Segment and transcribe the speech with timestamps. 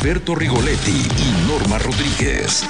[0.00, 2.62] Alberto Rigoletti y Norma Rodríguez.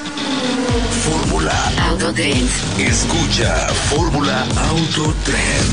[1.04, 1.52] Fórmula
[1.90, 2.48] Autotrend.
[2.78, 5.72] Escucha Fórmula Autotrend.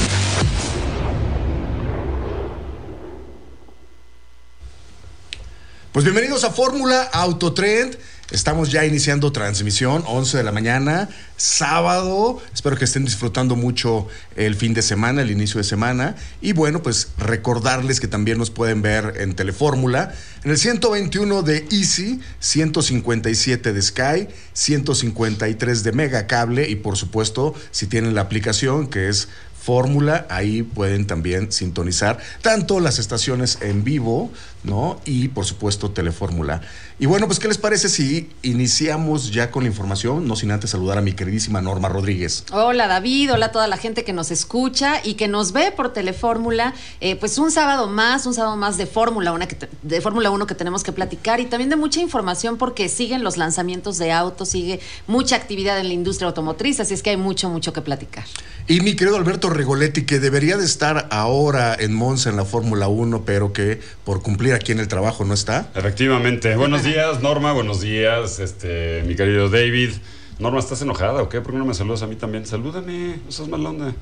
[5.93, 7.97] Pues bienvenidos a Fórmula Autotrend.
[8.31, 12.41] Estamos ya iniciando transmisión, 11 de la mañana, sábado.
[12.55, 16.15] Espero que estén disfrutando mucho el fin de semana, el inicio de semana.
[16.41, 20.11] Y bueno, pues recordarles que también nos pueden ver en Telefórmula,
[20.43, 27.53] en el 121 de Easy, 157 de Sky, 153 de Mega Cable y por supuesto,
[27.69, 29.27] si tienen la aplicación que es
[29.65, 34.31] Fórmula, ahí pueden también sintonizar tanto las estaciones en vivo,
[34.65, 34.99] ¿no?
[35.05, 36.61] Y por supuesto Telefórmula.
[36.99, 40.27] Y bueno, pues ¿qué les parece si iniciamos ya con la información?
[40.27, 42.45] No sin antes saludar a mi queridísima Norma Rodríguez.
[42.51, 45.93] Hola David, hola a toda la gente que nos escucha y que nos ve por
[45.93, 46.73] Telefórmula.
[47.01, 50.31] Eh, pues un sábado más, un sábado más de Fórmula 1 que, te- de Fórmula
[50.31, 54.11] 1 que tenemos que platicar y también de mucha información porque siguen los lanzamientos de
[54.11, 57.81] autos, sigue mucha actividad en la industria automotriz, así es que hay mucho, mucho que
[57.81, 58.23] platicar.
[58.67, 62.87] Y mi querido Alberto Regoletti, que debería de estar ahora en Monza en la Fórmula
[62.87, 65.67] 1, pero que por cumplir aquí en el trabajo no está.
[65.75, 66.55] Efectivamente.
[66.55, 67.53] Buenos días, Norma.
[67.53, 69.91] Buenos días, este, mi querido David.
[70.39, 71.41] Norma, ¿estás enojada o qué?
[71.41, 72.45] ¿Por qué no me saludas a mí también?
[72.45, 73.93] Salúdame, no seas mala onda.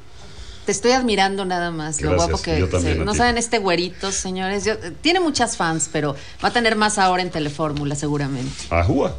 [0.65, 3.17] Te estoy admirando nada más, lo guapo que se- a no ti.
[3.17, 4.63] saben este güerito, señores.
[4.63, 8.53] Yo- tiene muchas fans, pero va a tener más ahora en Telefórmula seguramente.
[8.69, 9.13] Ajúa.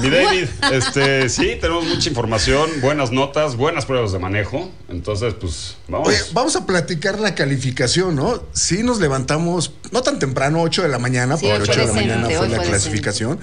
[0.00, 0.10] Mi.
[0.10, 4.70] David, este, sí, tenemos mucha información, buenas notas, buenas pruebas de manejo.
[4.88, 6.08] Entonces, pues, vamos.
[6.08, 8.42] Oye, vamos a platicar la calificación, ¿no?
[8.52, 11.86] Sí nos levantamos, no tan temprano, 8 de la mañana, Sí, porque hoy 8 de
[11.86, 13.40] la mañana fue la clasificación.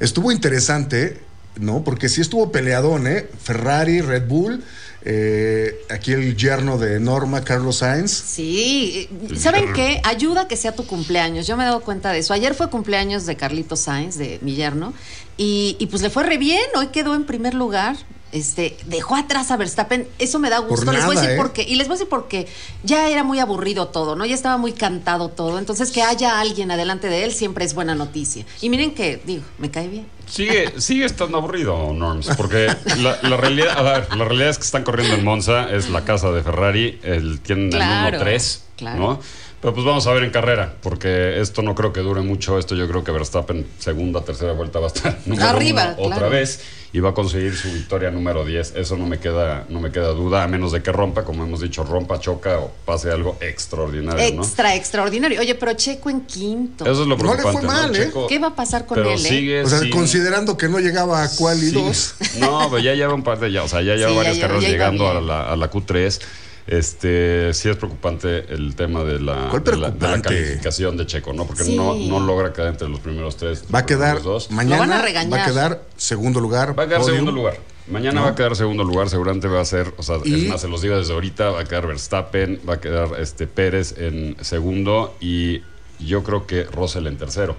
[0.00, 1.20] Estuvo interesante,
[1.56, 1.82] ¿no?
[1.82, 3.28] Porque sí estuvo peleadón, ¿eh?
[3.42, 4.62] Ferrari, Red Bull,
[5.02, 8.10] eh, aquí el yerno de Norma, Carlos Sainz.
[8.10, 10.00] Sí, eh, ¿saben qué?
[10.04, 11.46] Ayuda que sea tu cumpleaños.
[11.46, 12.34] Yo me he dado cuenta de eso.
[12.34, 14.92] Ayer fue cumpleaños de Carlito Sainz, de mi yerno,
[15.36, 16.64] y, y pues le fue re bien.
[16.76, 17.96] Hoy quedó en primer lugar.
[18.30, 20.84] Este, dejó atrás a Verstappen, eso me da gusto.
[20.84, 21.38] Por les voy a decir ¿eh?
[21.38, 21.62] por qué.
[21.62, 22.46] Y les voy a decir por qué.
[22.82, 24.26] Ya era muy aburrido todo, ¿no?
[24.26, 25.58] Ya estaba muy cantado todo.
[25.58, 28.44] Entonces, que haya alguien adelante de él siempre es buena noticia.
[28.60, 30.06] Y miren que, digo, me cae bien.
[30.26, 32.66] Sigue, sigue estando aburrido, Norms, porque
[32.98, 36.04] la, la realidad, a ver, la realidad es que están corriendo en Monza, es la
[36.04, 38.98] casa de Ferrari, el, tienen Claro, el 1-3, claro.
[38.98, 39.20] ¿no?
[39.60, 42.76] Pero pues vamos a ver en carrera, porque esto no creo que dure mucho, esto
[42.76, 46.60] yo creo que Verstappen segunda, tercera vuelta va a estar número Arriba, uno otra vez
[46.92, 50.08] y va a conseguir su victoria número 10, eso no me queda, no me queda
[50.10, 54.36] duda, a menos de que rompa, como hemos dicho, rompa, choca o pase algo extraordinario,
[54.36, 54.42] ¿no?
[54.42, 55.40] Extra, extraordinario.
[55.40, 56.84] Oye, pero Checo en quinto.
[56.84, 57.72] Eso es lo No le fue preocupante, ¿no?
[57.72, 58.10] mal, ¿eh?
[58.12, 59.62] Checo- ¿Qué va a pasar con pero él, eh?
[59.64, 61.72] O sea, sin- considerando que no llegaba a cual y Sí.
[61.72, 62.14] dos.
[62.38, 64.40] No, pero ya lleva un par de ya, o sea, ya lleva Sí, varias ya
[64.42, 66.20] lleva- carreras ya llegando a la, a la Q3.
[66.68, 70.28] Este, sí es preocupante el tema de la, ¿Cuál de la, de la preocupante?
[70.28, 71.46] calificación de Checo, ¿no?
[71.46, 71.74] Porque Sí.
[71.74, 73.64] no, no logra quedar entre los primeros tres.
[73.74, 74.50] Va a quedar dos.
[74.50, 76.78] mañana, Lo van a va a quedar segundo lugar.
[76.78, 77.16] Va a quedar podium.
[77.16, 77.56] segundo lugar.
[77.90, 78.26] Mañana ¿No?
[78.26, 80.68] va a quedar segundo lugar, seguramente va a ser, o sea, Y- es más, se
[80.68, 85.16] los digo desde ahorita, va a quedar Verstappen, va a quedar este Pérez en segundo
[85.22, 85.62] y
[85.98, 87.56] yo creo que Russell en tercero,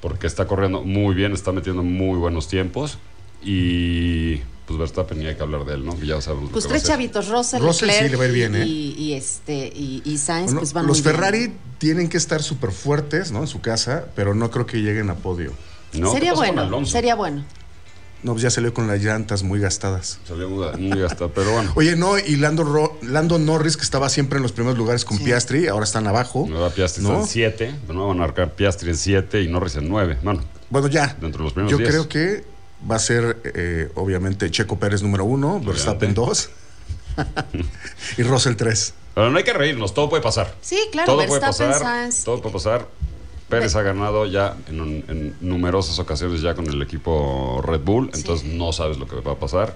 [0.00, 2.96] porque está corriendo muy bien, está metiendo muy buenos tiempos
[3.44, 5.96] y pues Verstappen ni hay que hablar de él, ¿no?
[6.02, 8.66] Ya sabemos Pues tres chavitos, Russell, Russell sí le va a ir bien, ¿eh?
[8.66, 11.14] y, y este y, y Sainz, Bueno, pues van los muy bien.
[11.14, 13.40] Ferrari tienen que estar súper fuertes, ¿no?
[13.40, 15.52] En su casa, pero no creo que lleguen a podio.
[15.92, 16.08] ¿No?
[16.10, 17.44] ¿Qué sería bueno, sería bueno.
[18.22, 20.18] No, pues ya salió con las llantas muy gastadas.
[20.26, 21.70] Salió muy, gastado, pero bueno.
[21.76, 25.18] Oye, no, y Lando, Ro- Lando Norris, que estaba siempre en los primeros lugares con
[25.18, 26.44] Piastri, ahora están abajo.
[26.48, 27.10] Nueva Piastri ¿no?
[27.10, 30.18] está en 7, de nuevo van a marcar Piastri en 7 y Norris en 9.
[30.22, 30.40] Bueno,
[30.70, 31.16] Bueno, ya.
[31.20, 31.88] Dentro de los primeros Yo 10.
[31.90, 32.44] creo que
[32.90, 36.50] va a ser, eh, obviamente, Checo Pérez número uno, Verstappen dos
[38.18, 38.94] y Russell tres.
[39.14, 40.54] pero no hay que reírnos, todo puede pasar.
[40.60, 41.78] Sí, claro, todo puede pasar.
[41.78, 42.24] Sainz.
[42.24, 42.86] Todo puede pasar.
[43.48, 48.10] Pérez ha ganado ya en, un- en numerosas ocasiones ya con el equipo Red Bull,
[48.12, 49.74] entonces no sabes lo que va a pasar.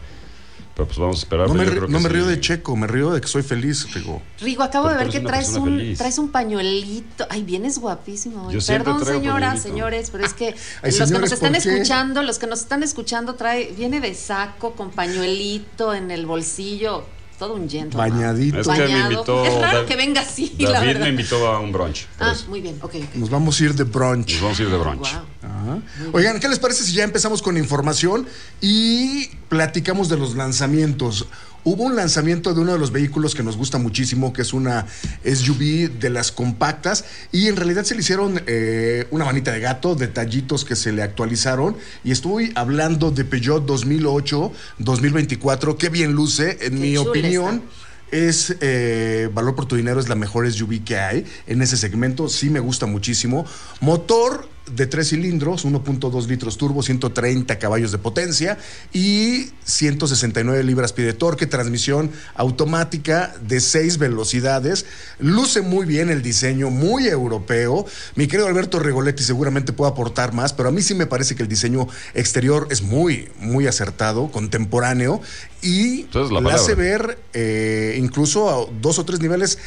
[0.74, 1.48] Pero pues vamos a esperar.
[1.48, 2.14] No me, yo ri- creo que no me sí.
[2.14, 4.22] río de Checo, me río de que soy feliz, Rigo.
[4.40, 5.98] Rigo, acabo Pero de ver que traes un, feliz.
[5.98, 7.26] traes un pañuelito.
[7.28, 8.46] Ay, vienes guapísimo.
[8.46, 8.54] hoy.
[8.54, 9.56] Yo Perdón, pañuelito.
[9.62, 13.34] señores, pero es que Ay, los que nos están escuchando, los que nos están escuchando,
[13.34, 17.04] trae, viene de saco, con pañuelito en el bolsillo.
[17.40, 18.10] Todo un gentleman.
[18.10, 18.60] Bañadito.
[18.60, 19.12] Es que me Bañado.
[19.12, 19.44] invitó.
[19.46, 21.00] Es raro que venga así, la David verdad.
[21.04, 22.06] me invitó a un brunch.
[22.18, 22.46] Ah, eso.
[22.48, 23.14] muy bien, ok, ok.
[23.14, 24.32] Nos vamos a ir de brunch.
[24.34, 25.12] Nos vamos a ir de brunch.
[25.14, 25.22] Wow.
[25.50, 25.78] Ajá.
[26.12, 28.26] Oigan, ¿qué les parece si ya empezamos con información
[28.60, 31.26] y platicamos de los lanzamientos?
[31.62, 34.86] Hubo un lanzamiento de uno de los vehículos que nos gusta muchísimo, que es una
[35.24, 39.94] SUV de las compactas, y en realidad se le hicieron eh, una manita de gato,
[39.94, 46.74] detallitos que se le actualizaron, y estoy hablando de Peugeot 2008-2024, qué bien luce, en
[46.74, 47.56] Qué mi opinión.
[47.56, 47.90] está.
[48.10, 52.28] Es eh, valor por tu dinero, es la mejor SUV que hay en ese segmento.
[52.28, 53.46] Sí me gusta muchísimo.
[53.80, 58.58] Motor de tres cilindros, 1.2 litros turbo, 130 caballos de potencia
[58.92, 64.86] y 169 libras-pie de torque, transmisión automática de 6 velocidades.
[65.18, 67.86] Luce muy bien el diseño, muy europeo.
[68.14, 71.42] Mi querido Alberto Regoletti seguramente puede aportar más, pero a mí sí me parece que
[71.42, 75.20] el diseño exterior es muy, muy acertado, contemporáneo
[75.62, 79.58] y la la hace ver eh, incluso a dos o tres niveles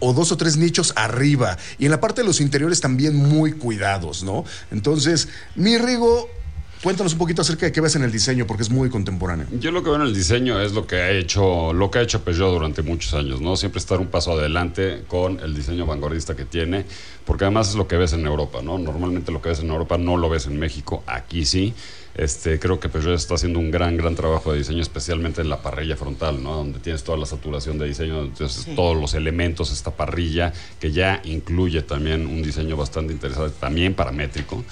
[0.00, 1.56] o dos o tres nichos arriba.
[1.78, 4.44] Y en la parte de los interiores también muy cuidados, ¿no?
[4.70, 6.28] Entonces, mi Rigo,
[6.82, 9.46] cuéntanos un poquito acerca de qué ves en el diseño, porque es muy contemporáneo.
[9.58, 12.02] Yo lo que veo en el diseño es lo que ha hecho, lo que ha
[12.02, 13.56] hecho Peugeot durante muchos años, ¿no?
[13.56, 16.86] Siempre estar un paso adelante con el diseño vanguardista que tiene,
[17.24, 18.78] porque además es lo que ves en Europa, ¿no?
[18.78, 21.74] Normalmente lo que ves en Europa no lo ves en México, aquí sí.
[22.14, 25.62] Este, creo que Peugeot está haciendo un gran, gran trabajo de diseño, especialmente en la
[25.62, 26.56] parrilla frontal, ¿no?
[26.56, 31.20] Donde tienes toda la saturación de diseño, entonces todos los elementos, esta parrilla que ya
[31.24, 34.64] incluye también un diseño bastante interesante, también paramétrico.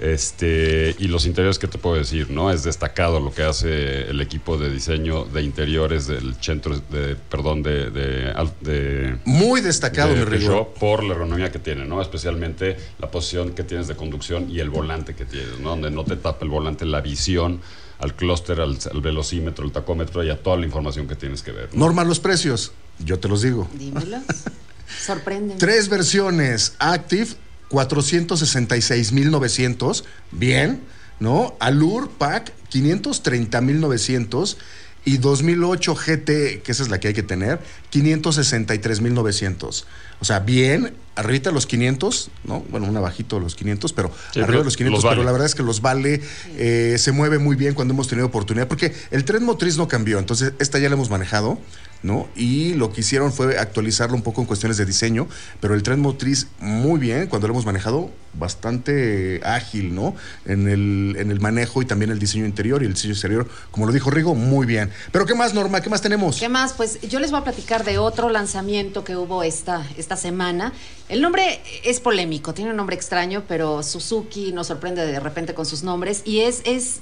[0.00, 2.30] Este, y los interiores, ¿qué te puedo decir?
[2.30, 7.16] no Es destacado lo que hace el equipo de diseño de interiores del centro, de,
[7.16, 8.32] perdón, de, de,
[8.62, 10.30] de- Muy destacado, de mi.
[10.38, 12.00] Peugeot por la ergonomía que tiene, ¿no?
[12.00, 15.70] Especialmente la posición que tienes de conducción y el volante que tienes, ¿no?
[15.70, 17.60] Donde no te tapa el volante, la visión
[17.98, 21.52] al clúster, al, al velocímetro, al tacómetro y a toda la información que tienes que
[21.52, 21.68] ver.
[21.74, 21.80] ¿no?
[21.84, 22.72] Norma, los precios,
[23.04, 23.68] yo te los digo.
[23.74, 24.22] Dímelos.
[25.04, 25.56] Sorprende.
[25.58, 27.28] Tres versiones Active,
[27.70, 30.80] 466.900, bien,
[31.18, 31.56] ¿no?
[31.60, 34.56] Allure Pack, 530.900
[35.04, 37.58] y 2008 GT, que esa es la que hay que tener,
[37.90, 39.84] 563.900.
[40.20, 42.60] O sea, bien, arribita los 500, ¿no?
[42.70, 45.16] Bueno, un abajito de los 500, pero Sí, arriba de los 500, los vale.
[45.16, 46.20] pero la verdad es que los vale,
[46.56, 50.18] eh, se mueve muy bien cuando hemos tenido oportunidad, porque el tren motriz no cambió,
[50.18, 51.58] entonces esta ya la hemos manejado,
[52.02, 52.28] ¿no?
[52.34, 55.28] Y lo que hicieron fue actualizarlo un poco en cuestiones de diseño,
[55.60, 60.14] pero el tren motriz muy bien, cuando lo hemos manejado, bastante ágil, ¿no?
[60.44, 63.86] En el, en el manejo y también el diseño interior y el diseño exterior, como
[63.86, 64.90] lo dijo Rigo, muy bien.
[65.12, 65.80] Pero ¿qué más, Norma?
[65.80, 66.38] ¿Qué más tenemos?
[66.38, 66.72] ¿Qué más?
[66.72, 70.72] Pues yo les voy a platicar de otro lanzamiento que hubo esta, esta semana.
[71.08, 75.66] El nombre es polémico, tiene un nombre extraño, pero Suzuki nos sorprende de repente con
[75.66, 77.00] sus nombres y es, es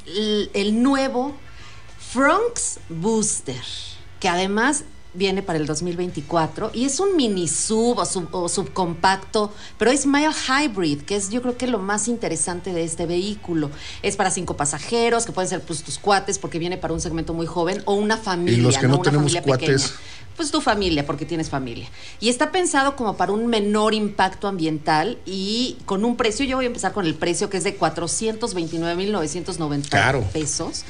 [0.55, 1.37] el nuevo
[2.11, 3.63] Fronx Booster,
[4.21, 4.85] que además
[5.15, 10.07] viene para el 2024 y es un mini sub o, sub o subcompacto, pero es
[10.07, 13.71] mild hybrid, que es yo creo que lo más interesante de este vehículo.
[14.03, 17.35] Es para cinco pasajeros, que pueden ser pues, tus cuates porque viene para un segmento
[17.35, 18.59] muy joven o una familia.
[18.59, 19.83] Y los que no Una tenemos familia cuates.
[19.83, 20.01] pequeña.
[20.37, 21.89] Pues tu familia, porque tienes familia.
[22.21, 26.67] Y está pensado como para un menor impacto ambiental y con un precio, yo voy
[26.67, 30.23] a empezar con el precio que es de 429.990 Caro.
[30.33, 30.85] pesos.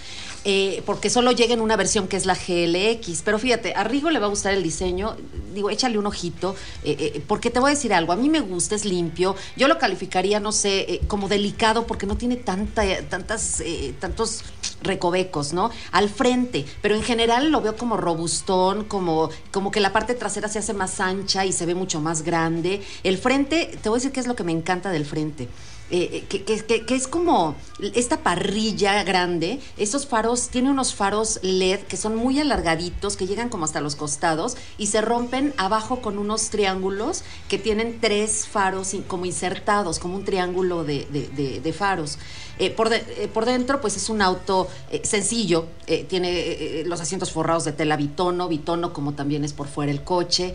[0.45, 3.23] Eh, porque solo llega en una versión que es la GLX.
[3.23, 5.17] Pero fíjate, a Rigo le va a gustar el diseño.
[5.55, 6.55] Digo, échale un ojito,
[6.85, 8.13] eh, eh, porque te voy a decir algo.
[8.13, 9.37] A mí me gusta, es limpio.
[9.57, 13.63] Yo lo calificaría, no sé, como delicado, porque no tiene tanta, tantas,
[13.99, 14.45] tantos
[14.83, 15.71] recovecos, ¿no?
[15.91, 20.49] Al frente, pero en general lo veo como robustón, como, como que la parte trasera
[20.49, 22.83] se hace más ancha y se ve mucho más grande.
[23.03, 25.49] El frente, te voy a decir qué es lo que me encanta del frente.
[25.91, 27.57] Eh, que, que- es como
[27.95, 29.61] esta parrilla grande.
[29.77, 33.97] Estos faros, tiene unos faros LED que son muy alargaditos, que llegan como hasta los
[33.97, 40.17] costados y se rompen abajo con unos triángulos que tienen tres faros como insertados, como
[40.17, 42.19] un triángulo de faros.
[42.59, 45.67] Eh, por, eh, por dentro, pues es un auto eh, sencillo,
[46.09, 50.55] tiene los asientos forrados de tela bitono, bitono como también es por fuera el coche,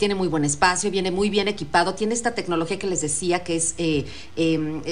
[0.00, 3.54] tiene muy buen espacio, viene muy bien equipado, tiene esta tecnología que les decía que
[3.54, 4.04] es eh,
[4.34, 4.82] el,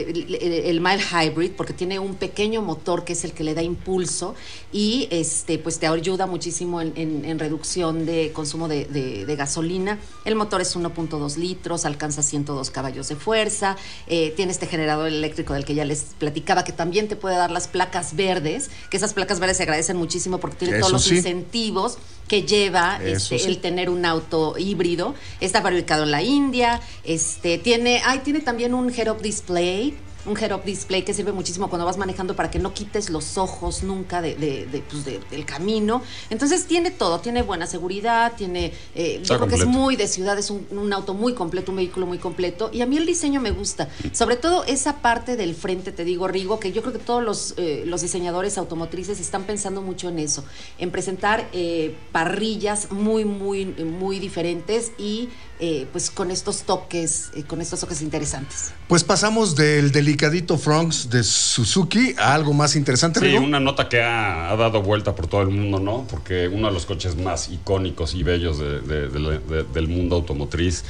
[0.65, 4.37] el- mild hybrid, porque tiene un pequeño motor que es el que le da impulso
[4.73, 9.99] y este pues te ayuda muchísimo en, reducción de consumo de, gasolina.
[10.25, 13.77] El motor es 1.2 litros, alcanza 102 caballos de fuerza,
[14.07, 17.69] tiene este generador eléctrico del que ya les platicaba, que también te puede dar las
[17.69, 21.17] placas verdes, que esas placas verdes se agradecen muchísimo porque tiene Eso todos los sí.
[21.17, 23.47] incentivos que lleva este, sí.
[23.47, 25.15] el tener un auto híbrido.
[25.41, 29.97] Está fabricado en la India, este, tiene, ay, tiene también un head-up display.
[30.27, 33.83] Un head-up display que sirve muchísimo cuando vas manejando para que no quites los ojos
[33.83, 36.03] nunca de, de- de, pues, de- del camino.
[36.29, 40.39] Entonces tiene todo, tiene buena seguridad, tiene, eh, yo creo que es muy de ciudad,
[40.39, 42.71] es un, un auto muy completo, un vehículo muy completo.
[42.73, 46.29] Y a mí el diseño me gusta, sobre todo esa parte del frente, te digo,
[46.29, 50.19] Rigo, que yo creo que todos los, eh, los diseñadores automotrices están pensando mucho en
[50.19, 50.45] eso,
[50.79, 55.29] en presentar eh, parrillas muy, muy, muy diferentes y
[55.61, 58.73] eh, pues con estos toques, eh, con estos toques interesantes.
[58.89, 63.21] Pues pasamos del delicadito Fronx de Suzuki a algo más interesante.
[63.21, 63.45] Sí, Rigo.
[63.45, 66.07] una nota que ha, ha dado vuelta por todo el mundo, ¿no?
[66.09, 69.89] Porque uno de los coches más icónicos y bellos de- de- de la- de- del
[69.89, 70.85] mundo automotriz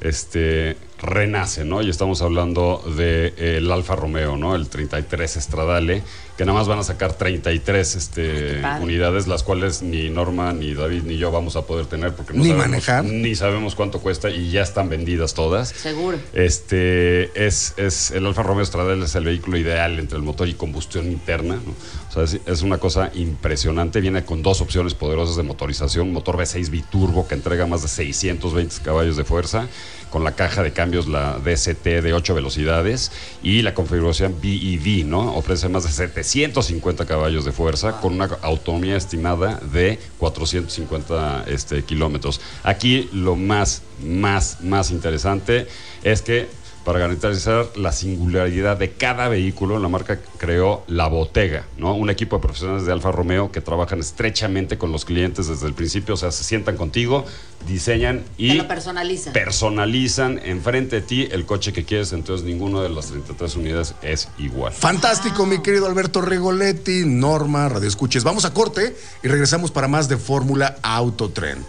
[0.00, 1.82] este, renace, ¿no?
[1.82, 4.54] Y estamos hablando del Alfa Romeo, ¿no?
[4.54, 6.02] El 33 Stradale,
[6.38, 11.02] que nada más van a sacar 33 este, unidades, las cuales ni Norma, ni David,
[11.04, 13.04] ni yo vamos a poder tener porque no Ni sabemos, manejar.
[13.04, 15.68] ni sabemos cuánto cuesta y ya están vendidas todas.
[15.68, 16.18] Seguro.
[16.32, 20.54] Este es, es el Alfa Romeo Stradale es el vehículo ideal entre el motor y
[20.54, 21.56] combustión interna.
[21.56, 21.72] ¿no?
[22.08, 24.00] O sea, es, es una cosa impresionante.
[24.00, 28.76] Viene con dos opciones poderosas de motorización: motor V6 biturbo que entrega más de 620
[28.82, 29.68] caballos de fuerza,
[30.10, 35.34] con la caja de cambios la DST de 8 velocidades y la configuración BEV, ¿no?
[35.34, 42.40] Ofrece más de 750 caballos de fuerza con una autonomía estimada de 450 este, kilómetros.
[42.62, 45.66] Aquí lo más, más, más interesante
[46.02, 46.48] es que
[46.86, 51.96] para garantizar la singularidad de cada vehículo, la marca creó La Botega, ¿no?
[51.96, 55.74] un equipo de profesionales de Alfa Romeo que trabajan estrechamente con los clientes desde el
[55.74, 57.24] principio, o sea, se sientan contigo,
[57.66, 59.32] diseñan y lo personalizan.
[59.32, 64.28] personalizan enfrente de ti el coche que quieres, entonces ninguna de las 33 unidades es
[64.38, 64.72] igual.
[64.72, 68.22] Fantástico, mi querido Alberto Rigoletti, Norma, Radio Escuches.
[68.22, 71.66] Vamos a corte y regresamos para más de Fórmula Autotrend.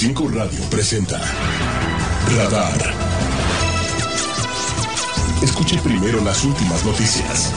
[0.00, 1.20] 5 Radio presenta
[2.34, 2.94] Radar.
[5.42, 7.52] Escuche primero las últimas noticias.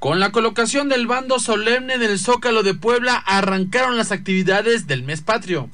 [0.00, 5.20] Con la colocación del bando solemne del Zócalo de Puebla arrancaron las actividades del mes
[5.20, 5.70] patrio.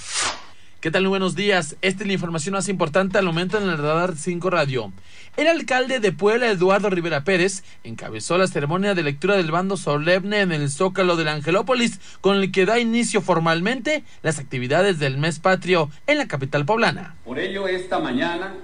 [0.80, 1.02] ¿Qué tal?
[1.02, 1.76] Muy buenos días.
[1.82, 4.94] Esta es la información más importante al momento en el Radar 5 Radio.
[5.36, 10.40] El alcalde de Puebla, Eduardo Rivera Pérez, encabezó la ceremonia de lectura del bando solemne
[10.40, 15.38] en el Zócalo del Angelópolis, con el que da inicio formalmente las actividades del mes
[15.38, 17.14] patrio en la capital poblana.
[17.26, 18.54] Por ello, esta mañana,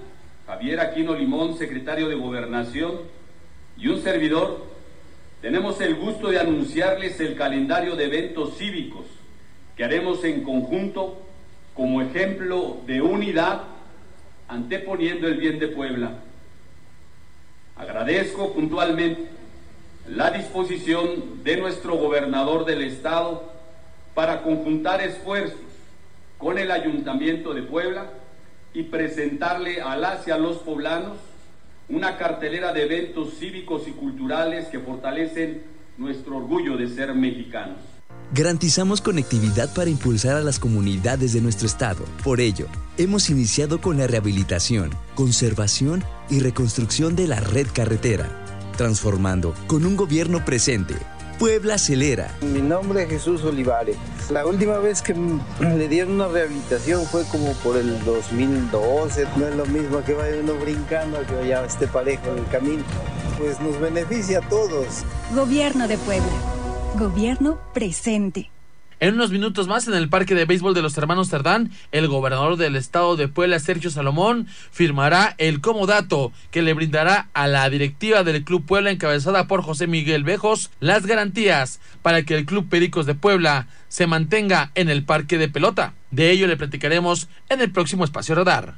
[0.47, 2.95] Javier Aquino Limón, secretario de Gobernación,
[3.77, 4.65] y un servidor,
[5.43, 9.05] tenemos el gusto de anunciarles el calendario de eventos cívicos
[9.77, 11.26] que haremos en conjunto
[11.77, 13.63] como ejemplo de unidad
[14.49, 16.13] anteponiendo el bien de Puebla.
[17.77, 19.29] Agradezco puntualmente
[20.09, 23.53] la disposición de nuestro gobernador del estado
[24.15, 25.61] para conjuntar esfuerzos
[26.39, 28.07] con el Ayuntamiento de Puebla
[28.73, 31.19] y presentarle a las y a los poblanos
[31.89, 35.63] una cartelera de eventos cívicos y culturales que fortalecen
[35.99, 37.96] nuestro orgullo de ser mexicanos.
[38.33, 42.05] Garantizamos conectividad para impulsar a las comunidades de nuestro estado.
[42.25, 42.67] Por ello,
[42.99, 48.29] hemos iniciado con la rehabilitación, conservación y reconstrucción de la red carretera,
[48.77, 50.95] transformando con un gobierno presente.
[51.39, 52.35] Puebla acelera.
[52.41, 53.97] Mi nombre es Jesús Olivares.
[54.31, 55.15] La última vez que
[55.61, 59.27] le dieron una rehabilitación fue como por el 2012.
[59.37, 62.47] No es lo mismo que vaya uno brincando a que ya esté parejo en el
[62.49, 62.83] camino.
[63.39, 65.05] Pues nos beneficia a todos.
[65.35, 66.66] Gobierno de Puebla.
[66.99, 68.51] Gobierno presente.
[69.01, 72.57] En unos minutos más, en el Parque de Béisbol de los Hermanos Cerdán, el gobernador
[72.57, 78.25] del estado de Puebla, Sergio Salomón, firmará el comodato que le brindará a la directiva
[78.25, 83.05] del Club Puebla, encabezada por José Miguel Bejos, las garantías para que el Club Pericos
[83.05, 85.93] de Puebla se mantenga en el parque de pelota.
[86.11, 88.77] De ello le platicaremos en el próximo espacio radar.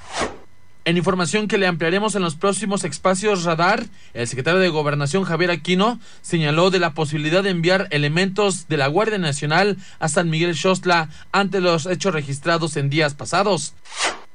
[0.89, 5.51] En información que le ampliaremos en los próximos espacios radar, el secretario de Gobernación Javier
[5.51, 10.57] Aquino señaló de la posibilidad de enviar elementos de la Guardia Nacional a San Miguel
[10.57, 13.75] Xostla ante los hechos registrados en días pasados.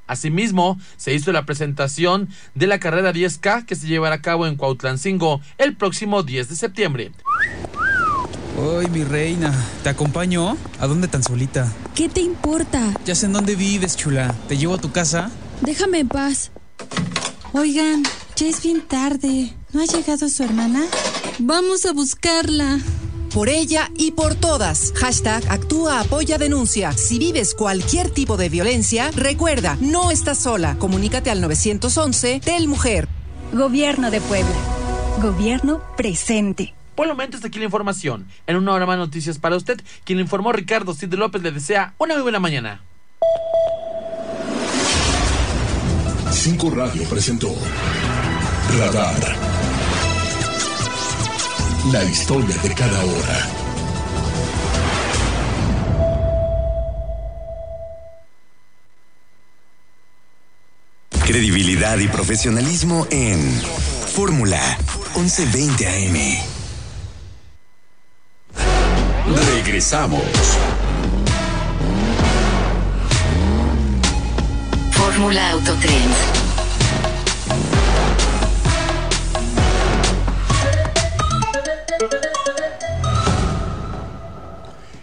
[0.06, 4.54] Asimismo, se hizo la presentación de la carrera 10K que se llevará a cabo en
[4.54, 7.10] Cuautlancingo el próximo 10 de septiembre.
[8.78, 10.56] Ay, mi reina, ¿te acompaño?
[10.78, 11.72] ¿A dónde tan solita?
[11.96, 12.94] ¿Qué te importa?
[13.04, 14.32] Ya sé en dónde vives, chula.
[14.46, 15.32] ¿Te llevo a tu casa?
[15.64, 16.52] Déjame en paz.
[17.52, 18.02] Oigan,
[18.36, 19.50] ya es bien tarde.
[19.72, 20.84] ¿No ha llegado su hermana?
[21.38, 22.80] Vamos a buscarla.
[23.32, 24.92] Por ella y por todas.
[24.94, 26.92] Hashtag actúa, apoya, denuncia.
[26.92, 30.76] Si vives cualquier tipo de violencia, recuerda, no estás sola.
[30.78, 33.08] Comunícate al 911 del Mujer.
[33.54, 34.54] Gobierno de Puebla.
[35.22, 36.74] Gobierno presente.
[36.94, 38.28] Por el momento está aquí la información.
[38.46, 39.80] En una hora más noticias para usted.
[40.04, 42.82] Quien informó Ricardo Cid López le desea una muy buena mañana.
[46.34, 47.54] Cinco Radio presentó
[48.76, 49.36] Radar.
[51.92, 53.48] La historia de cada hora.
[61.24, 63.40] Credibilidad y profesionalismo en
[64.14, 64.60] Fórmula
[65.14, 66.16] 1120 AM.
[69.54, 70.22] Regresamos.
[75.14, 76.14] Fórmula Autotrend.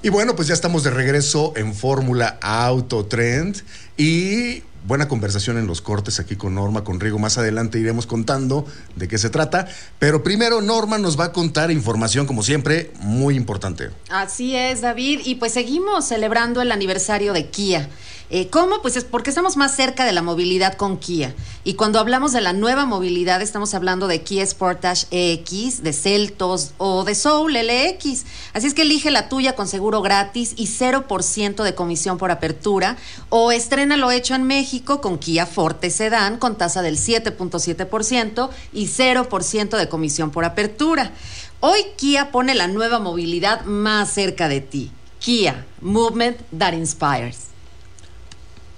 [0.01, 3.61] Y bueno, pues ya estamos de regreso en Fórmula Auto Trend
[3.95, 7.17] y buena conversación en los cortes aquí con Norma, con Rigo.
[7.17, 8.65] Más adelante iremos contando
[8.97, 9.69] de qué se trata.
[9.97, 13.91] Pero primero Norma nos va a contar información, como siempre, muy importante.
[14.09, 15.21] Así es, David.
[15.23, 17.87] Y pues seguimos celebrando el aniversario de Kia.
[18.33, 18.81] Eh, ¿Cómo?
[18.81, 21.35] Pues es porque estamos más cerca de la movilidad con Kia.
[21.65, 26.71] Y cuando hablamos de la nueva movilidad, estamos hablando de Kia Sportage EX, de Celtos
[26.77, 28.23] o de Soul LX.
[28.53, 32.95] Así es que elige la tuya con seguro gratis y 0% de comisión por apertura.
[33.27, 38.87] O estrena lo hecho en México con Kia Forte Sedan con tasa del 7.7% y
[38.87, 41.11] 0% de comisión por apertura.
[41.59, 44.89] Hoy Kia pone la nueva movilidad más cerca de ti.
[45.19, 47.50] Kia, Movement That Inspires.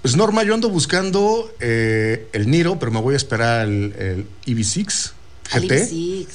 [0.04, 4.26] Pues Norma, yo ando buscando eh, el Niro, pero me voy a esperar el, el
[4.44, 5.12] EV6
[5.52, 5.72] Al GT.
[5.72, 6.26] EV6.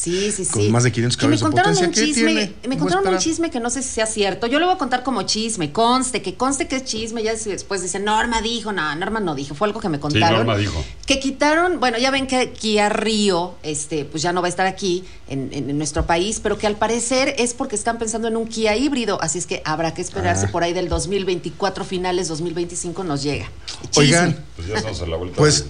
[0.00, 0.50] Sí, sí, sí.
[0.52, 1.88] Con más de 500 Que me caballos de contaron potencia.
[1.88, 2.68] un ¿Qué chisme, tiene?
[2.68, 4.46] me contaron un chisme que no sé si sea cierto.
[4.46, 7.22] Yo lo voy a contar como chisme, conste, que conste que es chisme.
[7.24, 10.38] Ya después dice, Norma dijo, no, Norma no dijo, fue algo que me Sí, contaron.
[10.46, 10.84] Norma dijo.
[11.04, 14.66] Que quitaron, bueno, ya ven que Kia Río, este, pues ya no va a estar
[14.68, 18.36] aquí en, en- en nuestro país, pero que al parecer es porque están pensando en
[18.36, 20.52] un Kia híbrido, así es que habrá que esperarse Ah.
[20.52, 23.50] por ahí del 2024, finales 2025 nos llega.
[23.96, 25.36] Oigan, Pues ya estamos a la vuelta.
[25.36, 25.64] Pues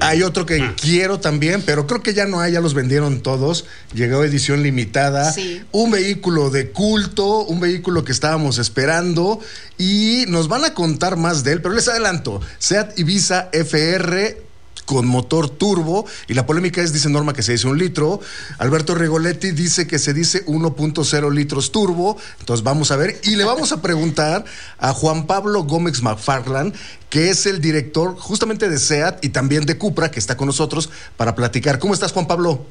[0.00, 0.74] hay otro que Ah.
[0.80, 3.64] quiero también, pero creo que ya no hay, ya los vendieron todos.
[3.94, 5.32] Llegó edición limitada.
[5.32, 5.62] Sí.
[5.72, 9.40] Un vehículo de culto, un vehículo que estábamos esperando
[9.78, 14.42] y nos van a contar más de él, pero les adelanto, Seat Ibiza FR
[14.88, 18.20] con motor turbo y la polémica es, dice Norma, que se dice un litro.
[18.56, 22.16] Alberto Rigoletti dice que se dice 1.0 litros turbo.
[22.40, 24.46] Entonces vamos a ver y le vamos a preguntar
[24.78, 26.74] a Juan Pablo Gómez McFarland,
[27.10, 30.88] que es el director justamente de SEAT y también de Cupra, que está con nosotros
[31.18, 31.78] para platicar.
[31.78, 32.64] ¿Cómo estás, Juan Pablo?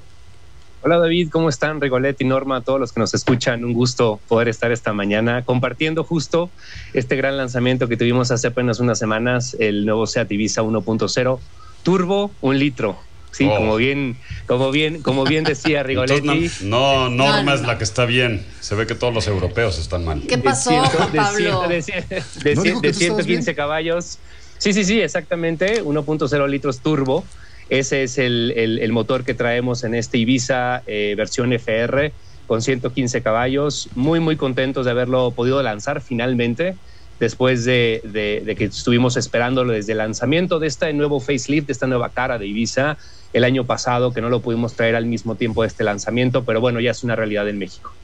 [0.82, 1.80] Hola David, ¿cómo están?
[1.80, 6.50] Rigoletti, Norma, todos los que nos escuchan, un gusto poder estar esta mañana compartiendo justo
[6.94, 11.40] este gran lanzamiento que tuvimos hace apenas unas semanas, el nuevo Seat Ibiza 1.0
[11.84, 13.00] Turbo, un litro.
[13.32, 13.56] Sí, Oh.
[13.56, 16.28] como bien, como bien, como bien decía Rigoletti.
[16.28, 18.46] Entonces, no, no, Norma No, es la que está bien.
[18.62, 20.22] Se ve que todos los europeos están mal.
[20.28, 21.38] ¿Qué de pasó, ciento- de Pablo?
[21.38, 22.08] ciento- de cien-
[22.44, 23.56] de ¿No cien- dijo que de tú estabas 115 bien?
[23.56, 24.20] caballos.
[24.58, 25.84] Sí, sí, sí, exactamente.
[25.84, 27.26] 1.0 litros turbo.
[27.70, 32.14] Ese es el, el- el motor que traemos en este Ibiza eh, versión FR
[32.48, 33.90] con 115 caballos.
[33.94, 36.78] Muy, muy contentos de haberlo podido lanzar finalmente.
[37.20, 41.74] Después de, de- de que estuvimos esperándolo desde el lanzamiento de este nuevo facelift, de
[41.74, 42.98] esta nueva cara de Ibiza,
[43.34, 46.62] el año pasado, que no lo pudimos traer al mismo tiempo de este lanzamiento, pero
[46.62, 47.98] bueno, ya es una realidad en México.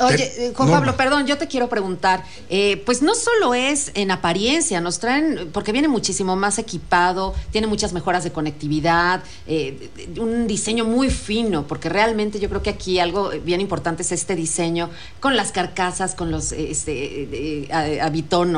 [0.00, 0.70] Oye, eh, Juan.
[0.70, 5.50] Pablo, perdón, yo te quiero preguntar, eh, pues no solo es en apariencia, nos traen,
[5.52, 11.66] porque viene muchísimo más equipado, tiene muchas mejoras de conectividad, eh, un diseño muy fino,
[11.66, 16.14] porque realmente yo creo que aquí algo bien importante es este diseño con las carcasas,
[16.14, 17.68] con los este, eh,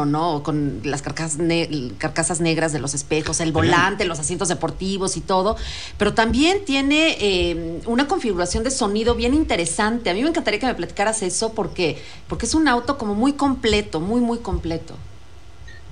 [0.06, 0.34] ¿no?
[0.36, 5.16] O Con las carcasas, ne- carcasas negras de los espejos, el volante, los asientos deportivos
[5.16, 5.56] y todo,
[5.96, 10.10] pero también tiene una configuración de sonido bien interesante.
[10.10, 11.96] A mí me encantaría que me platicaras eso porque,
[12.28, 14.94] porque es un auto como muy completo, muy, muy completo.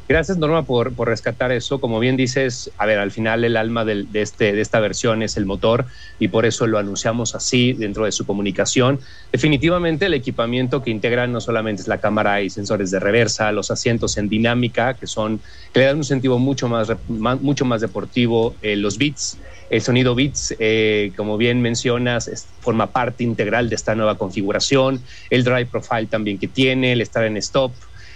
[0.09, 1.81] Gracias, Norma, por, por rescatar eso.
[1.81, 5.37] Como bien dices, a ver, al final el alma de, este, de esta versión es
[5.37, 5.85] el motor
[6.19, 9.01] y por eso lo anunciamos así dentro de su comunicación.
[9.31, 13.71] Definitivamente el equipamiento que integra no solamente es la cámara y sensores de reversa, los
[13.71, 15.43] asientos en dinámica, que son
[15.75, 19.37] le dan un sentido mucho más, mucho más deportivo, eh, los beats,
[19.71, 25.45] el sonido beats, eh, como bien mencionas, forma parte integral de esta nueva configuración, el
[25.45, 27.73] drive profile también que tiene, el estar en stop,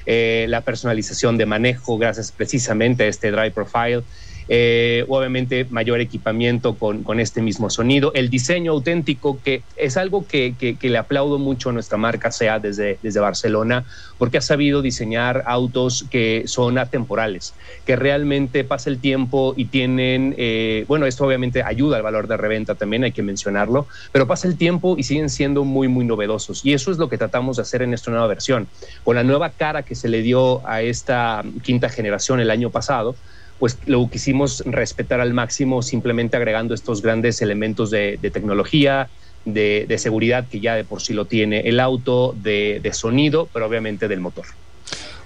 [0.07, 4.03] eh, la personalización de manejo gracias precisamente a este Drive Profile.
[4.49, 10.55] Eh, obviamente mayor equipamiento con, este mismo sonido, el diseño auténtico que es algo que,
[10.81, 13.85] le aplaudo mucho a nuestra marca SEA desde, desde Barcelona
[14.23, 20.35] porque ha sabido diseñar autos que son atemporales, que realmente pasa el tiempo y tienen,
[20.39, 24.47] eh, bueno, esto obviamente ayuda al valor de reventa también, hay que mencionarlo, pero pasa
[24.47, 26.65] el tiempo y siguen siendo muy, muy novedosos.
[26.65, 28.69] Y eso es lo que tratamos de hacer en esta nueva versión.
[29.03, 33.17] Con la nueva cara que se le dio a esta quinta generación el año pasado,
[33.59, 39.09] pues lo quisimos respetar al máximo simplemente agregando estos grandes elementos de, de tecnología,
[39.45, 43.49] de, de seguridad que ya de por sí lo tiene el auto, de, de sonido,
[43.53, 44.47] pero obviamente del motor.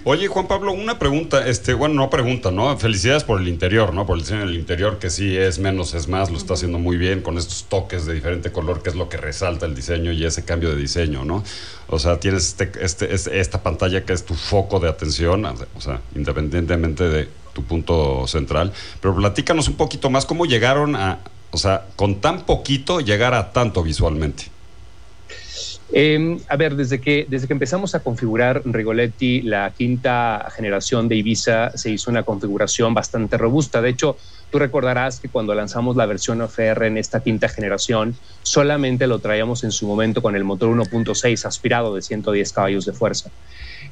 [0.09, 2.79] Oye, Juan Pablo, una pregunta, este, bueno, no pregunta, ¿no?
[2.79, 4.07] Felicidades por el interior, ¿no?
[4.07, 6.97] Por el diseño del interior, que sí es menos, es más, lo está haciendo muy
[6.97, 10.25] bien con estos toques de diferente color, que es lo que resalta el diseño y
[10.25, 11.43] ese cambio de diseño, ¿no?
[11.89, 15.81] O sea, tienes este, este, este- esta pantalla que es tu foco de atención, o
[15.81, 18.71] sea, independientemente de tu punto central.
[19.01, 23.53] Pero platícanos un poquito más cómo llegaron a, o sea, con tan poquito llegar a
[23.53, 24.45] tanto visualmente.
[25.93, 31.17] Eh, a ver, desde que, desde que empezamos a configurar Rigoletti, la quinta generación de
[31.17, 33.81] Ibiza, se hizo una configuración bastante robusta.
[33.81, 34.19] De hecho,
[34.51, 39.65] tú recordarás que cuando lanzamos la versión OFR en esta quinta generación, solamente lo traíamos
[39.65, 43.31] en su momento con el motor 1.6 aspirado de 110 caballos de fuerza.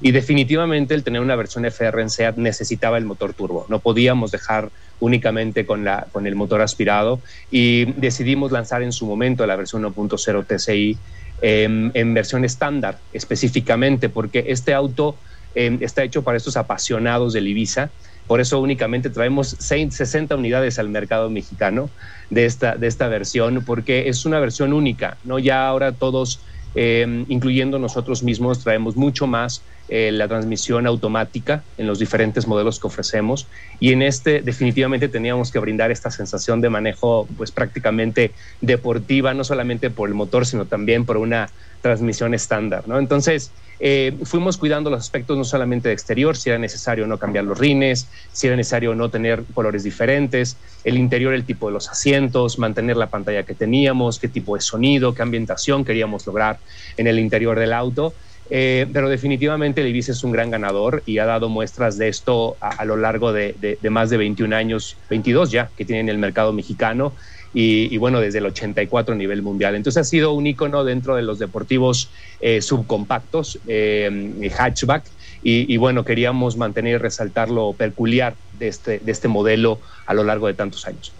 [0.00, 3.66] Y definitivamente el tener una versión FR en SEAT necesitaba el motor turbo.
[3.68, 4.70] No podíamos dejar
[5.00, 7.20] únicamente con, la, con el motor aspirado
[7.50, 10.96] y decidimos lanzar en su momento la versión 1.0 TCI
[11.42, 15.16] en, en versión estándar específicamente porque este auto
[15.54, 17.90] eh, está hecho para estos apasionados del Ibiza.
[18.26, 21.90] Por eso únicamente traemos 60 unidades al mercado mexicano
[22.30, 25.18] de esta, de esta versión porque es una versión única.
[25.24, 25.38] ¿no?
[25.38, 26.40] Ya ahora todos
[26.74, 32.80] eh, incluyendo nosotros mismos, traemos mucho más eh, la transmisión automática en los diferentes modelos
[32.80, 33.46] que ofrecemos
[33.80, 39.44] y en este definitivamente teníamos que brindar esta sensación de manejo pues prácticamente deportiva, no
[39.44, 41.48] solamente por el motor, sino también por una
[41.82, 42.98] transmisión estándar, ¿no?
[42.98, 47.44] Entonces, eh, fuimos cuidando los aspectos no solamente de exterior, si era necesario no cambiar
[47.44, 51.90] los rines, si era necesario no tener colores diferentes, el interior, el tipo de los
[51.90, 56.58] asientos, mantener la pantalla que teníamos, qué tipo de sonido, qué ambientación queríamos lograr
[56.96, 58.14] en el interior del auto.
[58.50, 62.56] Eh, pero definitivamente el Ibiza es un gran ganador y ha dado muestras de esto
[62.60, 66.52] a, lo largo de, más de 21 años, 22 ya, que tiene en el mercado
[66.52, 67.12] mexicano
[67.56, 69.76] y, bueno, desde el 84 a nivel mundial.
[69.76, 75.04] Entonces ha sido un icono dentro de los deportivos eh, subcompactos, eh, hatchback,
[75.44, 80.14] y, y, bueno, queríamos mantener y resaltar lo peculiar de este, de este modelo a
[80.14, 81.12] lo largo de tantos años.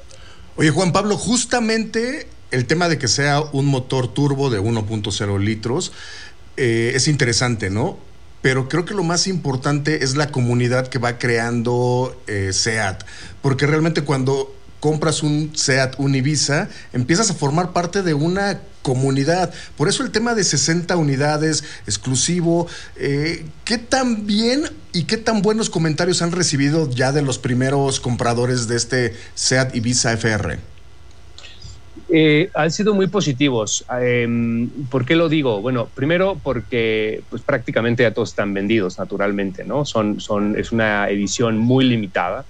[0.57, 5.93] Oye, Juan Pablo, justamente el tema de que sea un motor turbo de 1.0 litros
[6.57, 7.99] eh, es interesante, ¿no?
[8.43, 13.05] Pero creo que lo más importante es la comunidad que va creando eh, SEAT,
[13.41, 19.51] porque realmente cuando compras un SEAT, un Ibiza, empiezas a formar parte de una comunidad.
[19.79, 25.41] Por eso el tema de 60 unidades exclusivo, eh, ¿qué tan bien y qué tan
[25.41, 30.74] buenos comentarios han recibido ya de los primeros compradores de este SEAT Ibiza FR?
[32.11, 33.85] Eh, han sido muy positivos.
[34.01, 35.61] Eh, ¿Por qué lo digo?
[35.61, 39.85] Bueno, primero porque pues, prácticamente ya todos están vendidos, naturalmente, ¿no?
[39.85, 42.45] Son, son, es una edición muy limitada.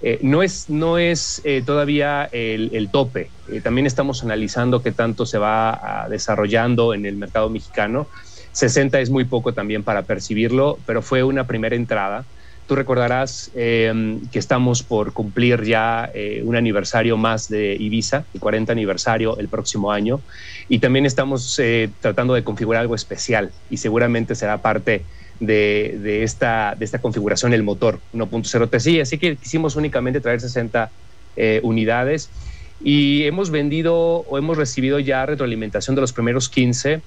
[0.00, 3.30] Eh, no es, no es eh, todavía el, el tope.
[3.48, 8.08] Eh, también estamos analizando qué tanto se va a, desarrollando en el mercado mexicano.
[8.52, 12.24] 60 es muy poco también para percibirlo, pero fue una primera entrada
[12.68, 18.40] Tú recordarás eh, que estamos por cumplir ya eh, un aniversario más de Ibiza, el
[18.40, 20.20] 40 aniversario el próximo año,
[20.68, 25.02] y también estamos eh, tratando de configurar algo especial y seguramente será parte
[25.40, 29.00] de, esta, configuración el motor 1.0 TSI.
[29.00, 30.90] Así que quisimos únicamente traer 60
[31.36, 32.30] eh, unidades
[32.84, 37.00] y hemos vendido o hemos recibido ya retroalimentación de los primeros 15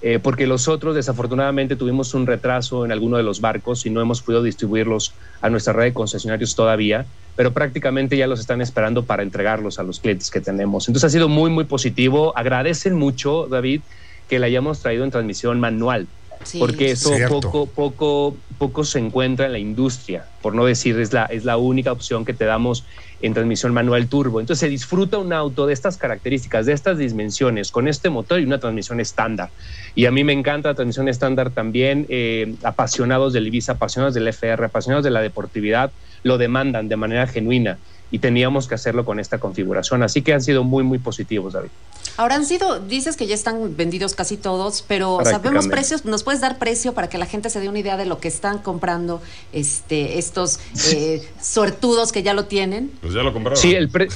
[0.00, 4.00] eh, porque los otros desafortunadamente tuvimos un retraso en alguno de los barcos y no
[4.00, 9.04] hemos podido distribuirlos a nuestra red de concesionarios todavía, pero prácticamente ya los están esperando
[9.04, 10.88] para entregarlos a los clientes que tenemos.
[10.88, 12.32] Entonces ha sido muy, muy positivo.
[12.36, 13.80] Agradecen mucho, David,
[14.28, 16.06] que la hayamos traído en transmisión manual.
[16.44, 16.60] Sí.
[16.60, 17.40] porque eso Cierto.
[17.40, 21.56] poco, poco, poco se encuentra en la industria, por no decir es la, es la
[21.56, 22.84] única opción que te damos
[23.20, 24.40] en transmisión manual turbo.
[24.40, 28.44] Entonces se disfruta un auto de estas características, de estas dimensiones, con este motor y
[28.44, 29.50] una transmisión estándar.
[29.94, 34.28] Y a mí me encanta la transmisión estándar también, eh, apasionados del Ibiza, apasionados del
[34.28, 35.90] FR, apasionados de la deportividad,
[36.22, 37.78] lo demandan de manera genuina
[38.10, 40.02] y teníamos que hacerlo con esta configuración.
[40.02, 41.70] Así que han sido muy, muy positivos, David.
[42.16, 46.40] Ahora han sido, dices que ya están vendidos casi todos, pero sabemos precios, ¿nos puedes
[46.40, 49.22] dar precio para que la gente se dé una idea de lo que están comprando
[49.52, 50.58] este, estos
[50.92, 52.90] eh, suertudos que ya lo tienen?
[53.02, 53.56] Pues ya lo compraron.
[53.60, 54.08] Sí, el, pre-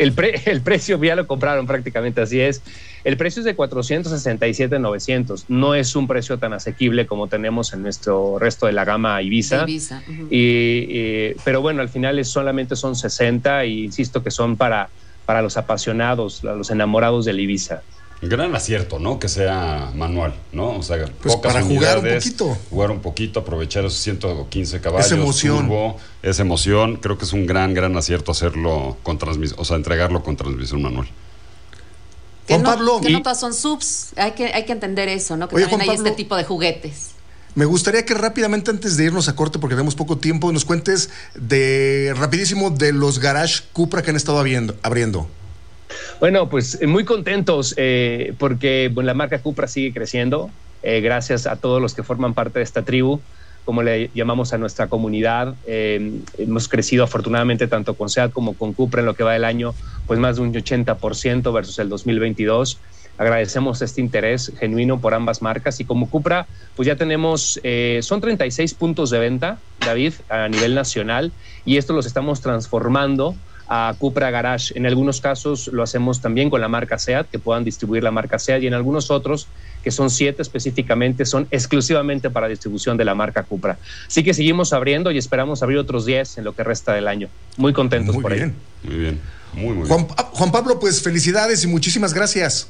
[0.00, 2.62] el, pre- el precio ya lo compraron prácticamente, así es.
[3.04, 5.46] El precio es de 467,900.
[5.48, 9.64] No es un precio tan asequible como tenemos en nuestro resto de la gama Ibiza.
[9.64, 10.02] Ibiza.
[10.30, 14.90] Y, eh, pero bueno, al final es, solamente son 60 y insisto que son para,
[15.26, 17.82] para los apasionados, los enamorados del Ibiza.
[18.22, 19.18] Gran acierto, ¿no?
[19.18, 20.76] Que sea manual, ¿no?
[20.76, 22.58] O sea, Pues pocas para jugar un poquito.
[22.68, 25.06] Jugar un poquito, aprovechar esos 115 caballos.
[25.06, 25.58] Esa emoción.
[25.60, 26.96] turbo, esa emoción.
[26.96, 30.82] Creo que es un gran, gran acierto hacerlo con transmisión, o sea, entregarlo con transmisión
[30.82, 31.08] manual.
[32.46, 33.00] Que Juan no, Pablo.
[33.00, 35.48] que no todas son subs, hay que, hay que entender eso, ¿no?
[35.48, 36.08] Que Oye, también Juan hay Pablo.
[36.10, 37.12] este tipo de juguetes.
[37.54, 41.10] Me gustaría que rápidamente, antes de irnos a corte, porque tenemos poco tiempo, nos cuentes
[41.34, 44.76] de rapidísimo de los garage Cupra que han estado abriendo.
[44.82, 45.26] abriendo.
[46.18, 50.50] Bueno, pues eh, muy contentos eh, porque la marca Cupra sigue creciendo,
[50.82, 53.20] eh, gracias a todos los que forman parte de esta tribu,
[53.64, 55.54] como le llamamos a nuestra comunidad.
[55.66, 59.74] Hemos crecido afortunadamente tanto con SEAT como con Cupra en lo que va del año,
[60.06, 62.78] pues más de un 80% versus el 2022.
[63.18, 67.60] Agradecemos este interés genuino por ambas marcas y como Cupra, pues ya tenemos,
[68.00, 71.30] son 36 puntos de venta, David, a nivel nacional
[71.66, 73.36] y esto los estamos transformando
[73.72, 74.76] a Cupra Garage.
[74.76, 78.36] En algunos casos lo hacemos también con la marca SEAT, que puedan distribuir la marca
[78.36, 79.46] SEAT, y en algunos otros,
[79.84, 83.78] que son siete específicamente, son exclusivamente para distribución de la marca Cupra.
[84.08, 87.28] Así que seguimos abriendo y esperamos abrir otros 10 en lo que resta del año.
[87.56, 88.56] Muy contentos Muy por bien.
[88.82, 89.20] Muy bien.
[89.52, 92.66] Muy, muy Juan, ah, Juan Pablo, pues felicidades y muchísimas gracias.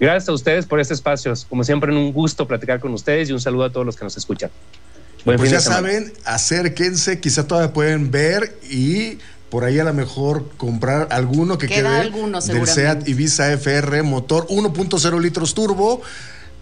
[0.00, 1.34] Gracias a ustedes por este espacio.
[1.50, 4.16] Como siempre, un gusto platicar con ustedes y un saludo a todos los que nos
[4.16, 4.50] escuchan.
[5.26, 5.88] Buen pues fin ya de semana.
[5.88, 9.18] saben, acérquense, quizá todavía pueden ver y
[9.52, 12.66] por ahí a lo mejor comprar alguno que Queda quede alguno, del.
[12.66, 16.00] SEAT Ibiza FR, motor 1.0 litros turbo,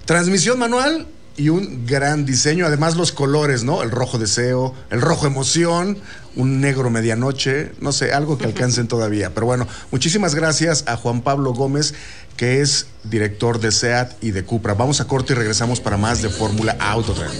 [0.06, 2.66] transmisión manual y un gran diseño.
[2.66, 3.84] Además los colores, ¿no?
[3.84, 5.98] El rojo deseo, el rojo emoción,
[6.34, 9.32] un negro medianoche, no sé, algo que alcancen todavía.
[9.34, 11.94] Pero bueno, muchísimas gracias a Juan Pablo Gómez,
[12.36, 14.74] que es director de SEAT y de Cupra.
[14.74, 17.36] Vamos a corte y regresamos para más de Fórmula Autotrend.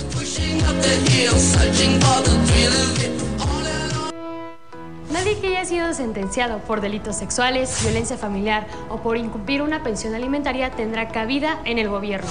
[5.11, 10.15] Nadie que haya sido sentenciado por delitos sexuales, violencia familiar o por incumplir una pensión
[10.15, 12.31] alimentaria tendrá cabida en el gobierno.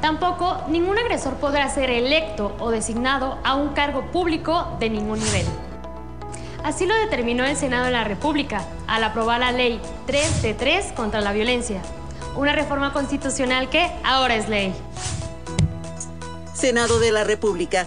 [0.00, 5.46] Tampoco ningún agresor podrá ser electo o designado a un cargo público de ningún nivel.
[6.62, 10.92] Así lo determinó el Senado de la República al aprobar la ley 3 de 3
[10.92, 11.82] contra la violencia,
[12.34, 14.74] una reforma constitucional que ahora es ley.
[16.54, 17.86] Senado de la República,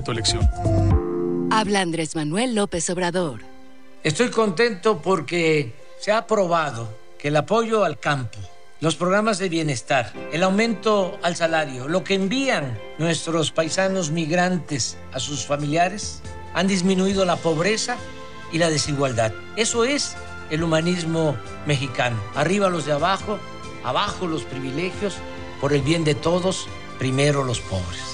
[0.00, 0.48] tu elección.
[1.50, 3.40] Habla Andrés Manuel López Obrador.
[4.02, 8.38] Estoy contento porque se ha aprobado que el apoyo al campo,
[8.80, 15.20] los programas de bienestar, el aumento al salario, lo que envían nuestros paisanos migrantes a
[15.20, 16.20] sus familiares,
[16.54, 17.96] han disminuido la pobreza
[18.50, 19.32] y la desigualdad.
[19.56, 20.16] Eso es
[20.50, 22.16] el humanismo mexicano.
[22.34, 23.38] Arriba los de abajo,
[23.84, 25.14] abajo los privilegios,
[25.60, 26.66] por el bien de todos,
[26.98, 28.11] primero los pobres.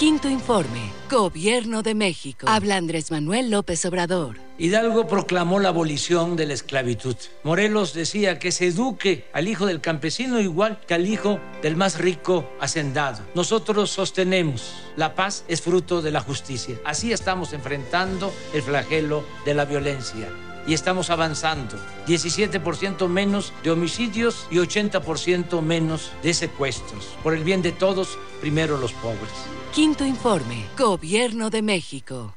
[0.00, 0.80] Quinto informe.
[1.10, 2.46] Gobierno de México.
[2.48, 4.38] Habla Andrés Manuel López Obrador.
[4.56, 7.16] Hidalgo proclamó la abolición de la esclavitud.
[7.42, 11.98] Morelos decía que se eduque al hijo del campesino igual que al hijo del más
[11.98, 13.20] rico hacendado.
[13.34, 16.80] Nosotros sostenemos la paz es fruto de la justicia.
[16.86, 20.28] Así estamos enfrentando el flagelo de la violencia
[20.66, 21.76] y estamos avanzando.
[22.06, 27.08] 17% menos de homicidios y 80% menos de secuestros.
[27.22, 29.30] Por el bien de todos, primero los pobres.
[29.74, 30.66] Quinto informe.
[30.76, 32.34] Gobierno de México.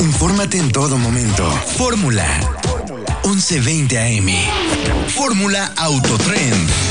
[0.00, 1.50] Infórmate en todo momento.
[1.76, 2.26] Fórmula
[3.24, 5.08] 1120 AM.
[5.08, 6.87] Fórmula Autotrend.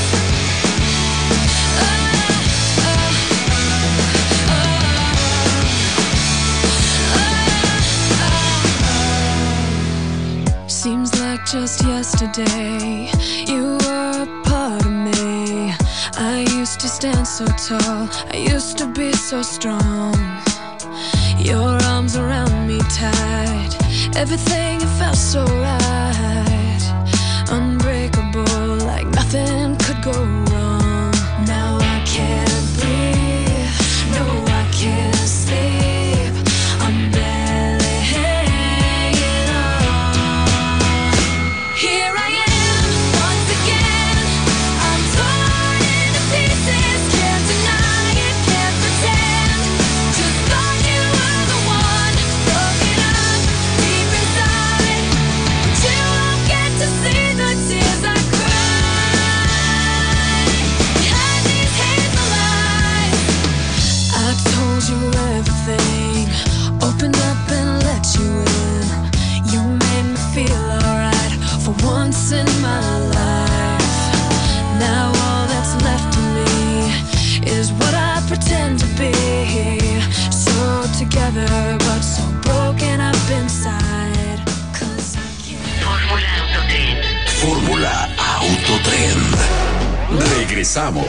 [11.52, 13.10] Just yesterday
[13.46, 15.72] you were a part of me.
[16.14, 20.14] I used to stand so tall, I used to be so strong.
[21.38, 23.70] Your arms around me tight,
[24.14, 26.84] everything it felt so right.
[27.48, 30.47] Unbreakable, like nothing could go wrong.
[90.58, 91.06] Regresamos.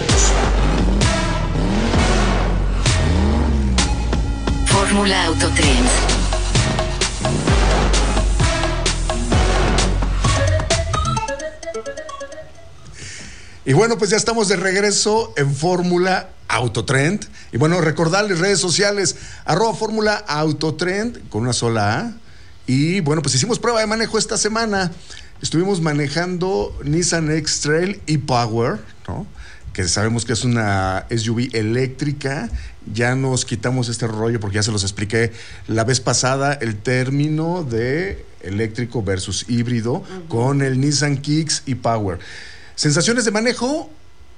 [4.67, 5.89] Fórmula Autotrend.
[13.65, 17.25] Y bueno, pues ya estamos de regreso en Fórmula Autotrend.
[17.51, 22.13] Y bueno, recordarles redes sociales, arroba Fórmula Autotrend con una sola A.
[22.67, 24.91] Y bueno, pues hicimos prueba de manejo esta semana.
[25.41, 29.38] Estuvimos manejando Nissan X-Trail e-Power, ¿no?
[29.79, 32.49] Que sabemos que es una SUV eléctrica.
[32.93, 35.31] Ya nos quitamos este rollo porque ya se los expliqué
[35.69, 42.19] la vez pasada el término de eléctrico versus híbrido con el Nissan Kicks e-Power.
[42.75, 43.89] Sensaciones de manejo,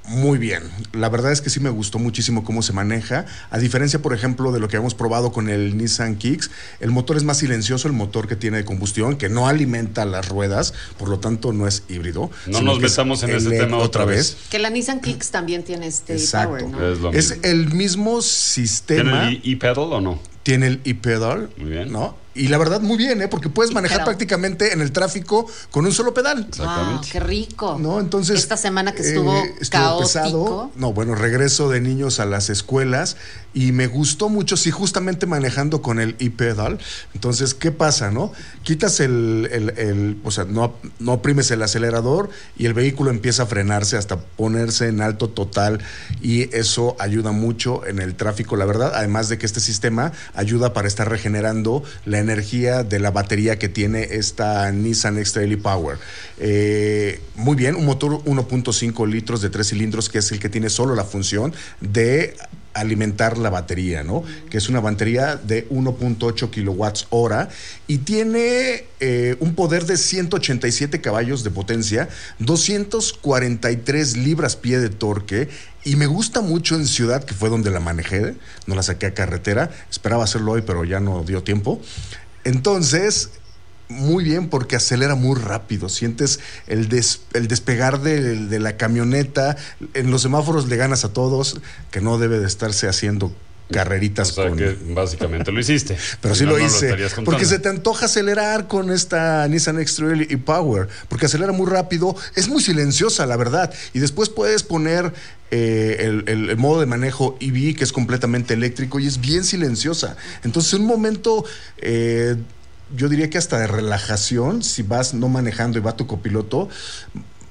[0.07, 0.63] muy bien.
[0.93, 3.25] La verdad es que sí me gustó muchísimo cómo se maneja.
[3.49, 7.17] A diferencia, por ejemplo, de lo que hemos probado con el Nissan Kicks, el motor
[7.17, 11.09] es más silencioso, el motor que tiene de combustión, que no alimenta las ruedas, por
[11.09, 12.31] lo tanto no es híbrido.
[12.47, 14.37] No nos metamos en ese tema otra vez.
[14.49, 16.67] Que la Nissan Kicks también tiene este Exacto.
[16.67, 17.11] power, ¿no?
[17.11, 19.29] Es, el mismo sistema.
[19.29, 20.19] ¿Tiene el e-pedal o no?
[20.43, 21.49] Tiene el e-pedal.
[21.57, 21.91] Muy bien.
[21.91, 22.17] ¿no?
[22.33, 23.27] Y la verdad, muy bien, ¿eh?
[23.27, 26.47] Porque puedes manejar prácticamente en el tráfico con un solo pedal.
[26.57, 27.77] Wow, qué rico.
[27.79, 28.39] No, entonces.
[28.39, 30.71] Esta semana que estuvo, eh, caótico.
[30.75, 33.17] No, bueno, regreso de niños a las escuelas
[33.53, 36.79] y me gustó mucho, sí, justamente manejando con el e-pedal.
[37.13, 38.31] Entonces, ¿qué pasa, no?
[38.63, 43.43] Quitas el, el- el- o sea, no, no oprimes el acelerador y el vehículo empieza
[43.43, 45.79] a frenarse hasta ponerse en alto total
[46.21, 48.93] y eso ayuda mucho en el tráfico, la verdad.
[48.95, 53.69] Además de que este sistema ayuda para estar regenerando la energía de la batería que
[53.69, 55.97] tiene esta Nissan X-Trail e-Power.
[56.39, 60.69] Eh, muy bien, un motor 1.5 litros de tres cilindros que es el que tiene
[60.69, 62.35] solo la función de
[62.73, 64.23] alimentar la batería, ¿no?
[64.49, 67.49] Que es una batería de 1.8 kilowatts hora
[67.87, 72.07] y tiene eh, un poder de 187 caballos de potencia,
[72.39, 75.49] 243 libras pie de torque
[75.83, 78.35] y me gusta mucho en ciudad, que fue donde la manejé,
[78.67, 81.81] no la saqué a carretera, esperaba hacerlo hoy, pero ya no dio tiempo.
[82.43, 83.31] Entonces,
[83.89, 85.89] muy bien porque acelera muy rápido.
[85.89, 89.57] Sientes el, des- el despegar de, de la camioneta.
[89.93, 91.59] En los semáforos le ganas a todos,
[91.91, 93.33] que no debe de estarse haciendo
[93.71, 94.57] carreritas O sea con...
[94.57, 95.97] que básicamente lo hiciste.
[96.21, 96.93] Pero sí no, lo hice.
[97.23, 100.87] porque se te antoja acelerar con esta Nissan X-Trail y Power.
[101.09, 102.15] Porque acelera muy rápido.
[102.35, 103.73] Es muy silenciosa, la verdad.
[103.93, 105.13] Y después puedes poner
[105.51, 110.17] eh, el, el- modo de manejo EV, que es completamente eléctrico y es bien silenciosa.
[110.43, 111.45] Entonces, en un momento.
[111.77, 112.35] eh,
[112.93, 116.67] yo diría que hasta de relajación, si vas no manejando y va tu copiloto,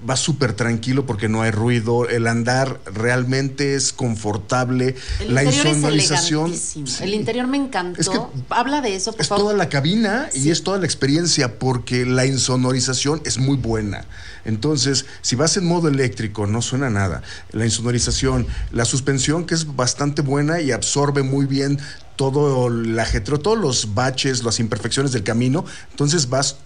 [0.09, 6.53] va súper tranquilo porque no hay ruido, el andar realmente es confortable, El la insonorización.
[7.01, 8.01] El interior me encantó.
[8.01, 9.45] Es que Habla de eso, por Es favor.
[9.45, 14.05] toda la cabina y es toda la experiencia porque la insonorización es muy buena.
[14.45, 17.23] Entonces, si vas en modo eléctrico, no suena nada.
[17.53, 21.79] La insonorización, la suspensión que es bastante buena y absorbe muy bien
[22.17, 25.65] todo el ajetreo, todos los baches, las imperfecciones del camino.
[25.91, 26.57] Entonces vas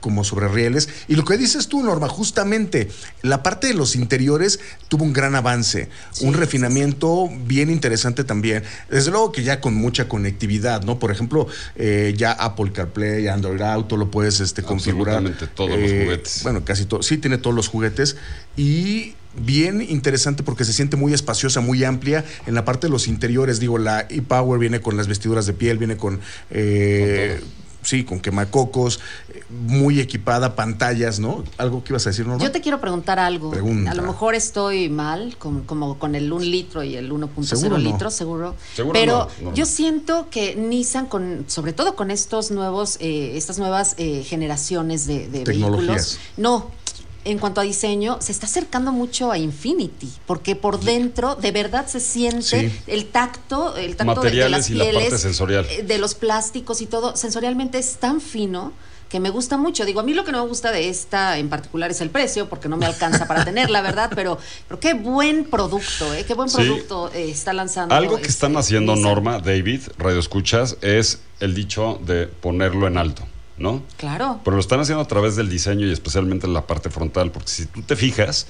[0.00, 0.88] como sobre rieles.
[1.08, 2.88] Y lo que dices tú, Norma, justamente
[3.22, 5.88] la parte de los interiores tuvo un gran avance,
[6.22, 8.62] un refinamiento bien interesante también.
[8.90, 10.98] Desde luego que ya con mucha conectividad, ¿no?
[10.98, 11.46] Por ejemplo,
[11.76, 15.22] eh, ya Apple CarPlay, Android Auto lo puedes este, configurar.
[15.54, 16.42] Todos los Eh, juguetes.
[16.42, 17.02] Bueno, casi todo.
[17.02, 18.16] Sí, tiene todos los juguetes.
[18.56, 23.06] Y bien interesante porque se siente muy espaciosa, muy amplia en la parte de los
[23.06, 23.60] interiores.
[23.60, 26.20] Digo, la e-Power viene con las vestiduras de piel, viene con...
[26.50, 27.40] eh,
[27.82, 29.00] Sí, con quemacocos,
[29.48, 31.44] muy equipada, pantallas, ¿no?
[31.56, 32.44] Algo que ibas a decir, Norma.
[32.44, 33.50] Yo te quiero preguntar algo.
[33.50, 33.90] Pregunta.
[33.90, 37.78] A lo mejor estoy mal, con- como con el 1 litro y el 1.0 Seguro
[37.78, 37.84] no.
[37.90, 38.54] litros, seguro.
[38.74, 39.54] Seguro Pero no, no.
[39.54, 45.06] yo siento que Nissan, con, sobre todo con estos nuevos, eh, estas nuevas eh, generaciones
[45.06, 45.86] de, de Tecnologías.
[45.88, 46.70] vehículos, no.
[47.24, 51.86] En cuanto a diseño, se está acercando mucho a Infinity, porque por dentro de verdad
[51.86, 52.72] se siente Sí.
[52.86, 55.66] el tacto, el tacto de- las y la parte pieles, sensorial.
[55.70, 58.72] eh, de los plásticos y todo, sensorialmente es tan fino
[59.10, 59.84] que me gusta mucho.
[59.84, 62.48] Digo, a mí lo que no me gusta de esta en particular es el precio,
[62.48, 64.08] porque no me alcanza para tenerla, ¿verdad?
[64.14, 66.24] Pero, pero qué buen producto, ¿eh?
[66.26, 66.56] Qué buen Sí.
[66.56, 67.94] producto eh, está lanzando.
[67.94, 68.94] Algo que este, están haciendo.
[68.96, 73.24] Norma, David, Radio Escuchas, es el dicho de ponerlo en alto,
[73.60, 73.82] ¿no?
[73.98, 74.40] Claro.
[74.42, 77.48] Pero lo están haciendo a través del diseño y especialmente en la parte frontal, porque
[77.48, 78.48] si tú te fijas,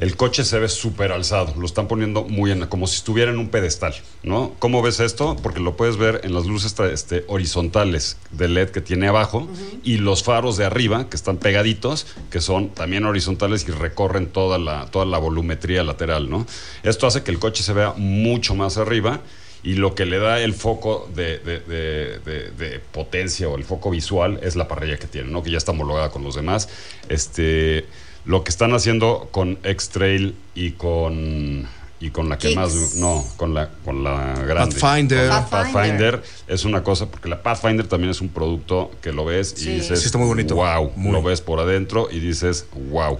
[0.00, 3.38] el coche se ve súper alzado, lo están poniendo muy en, como si estuviera en
[3.38, 4.52] un pedestal, ¿no?
[4.58, 5.36] ¿Cómo ves esto?
[5.42, 9.48] Porque lo puedes ver en las luces este, horizontales de LED que tiene abajo
[9.84, 14.58] y los faros de arriba que están pegaditos, que son también horizontales y recorren toda
[14.58, 16.46] la, toda la volumetría lateral, ¿no?
[16.82, 19.20] Esto hace que el coche se vea mucho más arriba
[19.64, 23.64] y lo que le da el foco de, de- de- de- de potencia o el
[23.64, 25.42] foco visual es la parrilla que tiene, ¿no?
[25.42, 26.68] Que ya está homologada con los demás.
[27.08, 27.86] Este,
[28.24, 31.66] lo que están haciendo con X-Trail y con
[32.00, 32.56] y con la que Kicks.
[32.60, 34.74] más no, con la con la grande.
[34.74, 35.28] Pathfinder.
[35.28, 36.22] Con la Pathfinder.
[36.48, 40.00] Es una cosa porque la Pathfinder también es un producto que lo ves y dices,
[40.00, 40.56] Sí, está muy bonito.
[40.56, 41.12] Wow, Muy.
[41.12, 43.18] lo ves por adentro y dices, wow.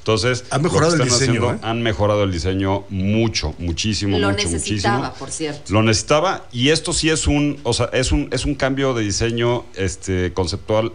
[0.00, 1.58] Entonces, Han mejorado el diseño, haciendo, ¿eh?
[1.62, 5.18] han mejorado el diseño mucho, muchísimo, Lo mucho, necesitaba, muchísimo.
[5.18, 5.72] por cierto.
[5.72, 9.04] Lo necesitaba y esto sí es un, o sea, es un, es un cambio de
[9.04, 10.92] diseño este, conceptual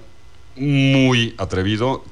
[0.56, 2.04] muy atrevido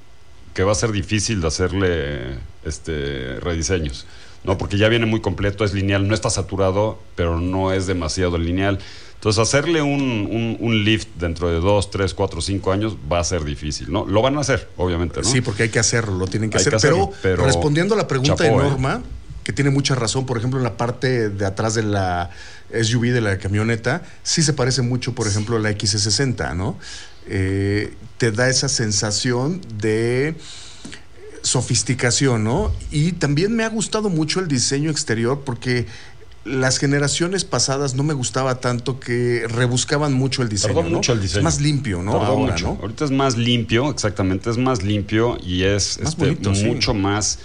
[0.54, 4.06] que va a ser difícil de hacerle este, rediseños.
[4.44, 4.58] ¿no?
[4.58, 8.80] Porque ya viene muy completo, es lineal, no está saturado, pero no es demasiado lineal.
[9.24, 13.24] Entonces, hacerle un, un- un lift dentro de dos, tres, cuatro, cinco años va a
[13.24, 14.06] ser difícil, ¿no?
[14.06, 15.30] Lo van a hacer, obviamente, ¿no?
[15.30, 16.72] Sí, porque hay que hacerlo, lo tienen que hacer.
[16.72, 18.70] que hacerlo, pero, pero respondiendo a la pregunta chapó, de ¿eh?
[18.70, 19.02] Norma,
[19.46, 22.32] que tiene mucha razón, por ejemplo, en la parte de atrás de la
[22.74, 26.78] SUV de la camioneta, sí se parece mucho, por ejemplo, a la XC60, ¿no?
[27.30, 30.36] Eh, te da esa sensación de
[31.44, 32.72] sofisticación, ¿no?
[32.92, 35.86] Y también me ha gustado mucho el diseño exterior porque
[36.46, 40.84] las generaciones pasadas no me gustaba tanto que rebuscaban mucho el diseño.
[40.84, 40.90] ¿no?
[40.90, 41.40] mucho el diseño.
[41.40, 42.12] Es más limpio, ¿no?
[42.14, 42.66] Tardó Ahora, mucho.
[42.68, 42.80] ¿no?
[42.82, 46.66] Ahorita es más limpio, exactamente, es más limpio y es Más este, bonito, sí.
[46.66, 47.40] mucho más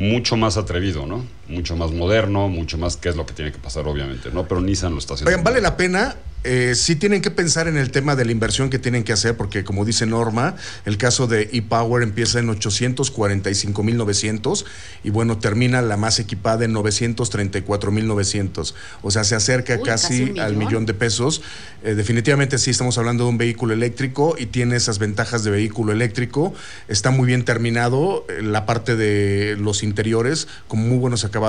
[0.00, 1.24] mucho más atrevido, ¿no?
[1.50, 4.48] Mucho más moderno, mucho más qué es lo que tiene que pasar, obviamente, ¿no?
[4.48, 5.30] Pero Nissan lo está haciendo.
[5.30, 6.16] Oigan, vale la pena.
[6.42, 9.36] Eh, sí tienen que pensar en el tema de la inversión que tienen que hacer,
[9.36, 14.64] porque como dice Norma, el caso de ePower empieza en 845.900
[15.04, 18.72] y bueno, termina la más equipada en 934.900.
[19.02, 20.58] O sea, se acerca Uy, casi, al millón.
[20.58, 21.42] millón de pesos.
[21.82, 25.92] Eh, definitivamente sí estamos hablando de un vehículo eléctrico y tiene esas ventajas de vehículo
[25.92, 26.54] eléctrico.
[26.88, 31.39] Está muy bien terminado eh, la parte de los interiores, con muy buenos acabados,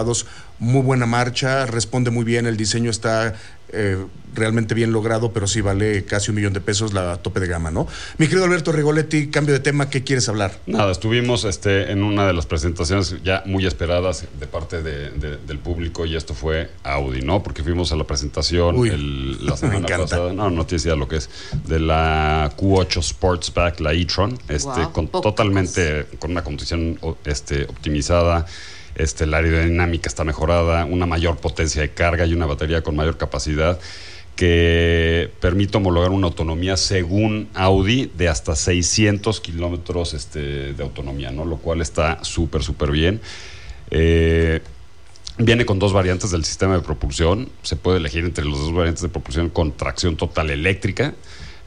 [0.59, 3.35] muy buena marcha, responde muy bien, el diseño está
[3.73, 3.97] eh,
[4.35, 7.71] realmente bien logrado, pero sí vale casi un millón de pesos la tope de gama,
[7.71, 7.87] ¿no?
[8.17, 10.59] Mi querido Alberto Rigoletti, cambio de tema, ¿qué quieres hablar?
[10.67, 15.37] Nada, estuvimos este, en una de las presentaciones ya muy esperadas de parte de- de-
[15.37, 17.41] del público y esto fue Audi, ¿no?
[17.43, 21.07] Porque fuimos a la presentación Uy, el- la semana pasada, no, no tienes idea lo
[21.07, 21.29] que es,
[21.65, 28.45] de la Q8 Sportsback, la e-tron, este, con, totalmente con una condición este, optimizada.
[29.01, 33.17] Este, la aerodinámica está mejorada, una mayor potencia de carga y una batería con mayor
[33.17, 33.79] capacidad
[34.35, 41.45] que permite homologar una autonomía según Audi de hasta 600 kilómetros este, de autonomía, ¿no?
[41.45, 43.21] Lo cual está súper, súper bien.
[43.89, 44.61] Eh,
[45.37, 47.49] Viene con dos variantes del sistema de propulsión.
[47.63, 51.15] Se puede elegir entre las dos variantes de propulsión con tracción total eléctrica.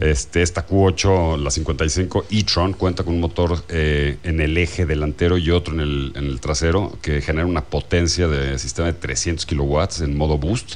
[0.00, 5.38] Este, esta Q8, la 55 e-tron, cuenta con un motor eh, en el eje delantero
[5.38, 9.46] y otro en el, en el trasero que genera una potencia de sistema de 300
[9.46, 10.74] kilowatts en modo boost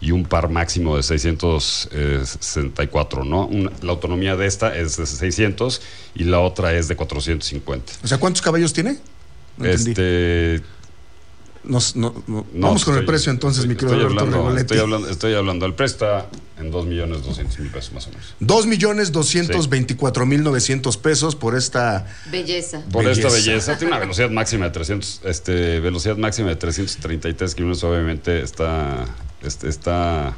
[0.00, 3.46] y un par máximo de 664, ¿no?
[3.46, 5.80] Una- la autonomía de esta es de 600
[6.14, 7.92] y la otra es de 450.
[8.04, 8.98] O sea, ¿cuántos caballos tiene?
[9.56, 9.94] No entendí.
[11.68, 14.60] Nos- no- no- no, vamos con el precio entonces, estoy, mi querido estoy hablando, Regoletti.
[14.62, 16.26] estoy hablando, estoy hablando, el precio está
[16.58, 18.34] en 2 millones 200 mil pesos más o menos.
[18.40, 22.82] 2 millones 224 mil 900 pesos por esta Belleza.
[22.90, 23.76] Por esta Belleza.
[23.78, 29.04] tiene una velocidad máxima de 300, este, velocidad máxima de 333 kilómetros, obviamente está,
[29.42, 30.34] este, está,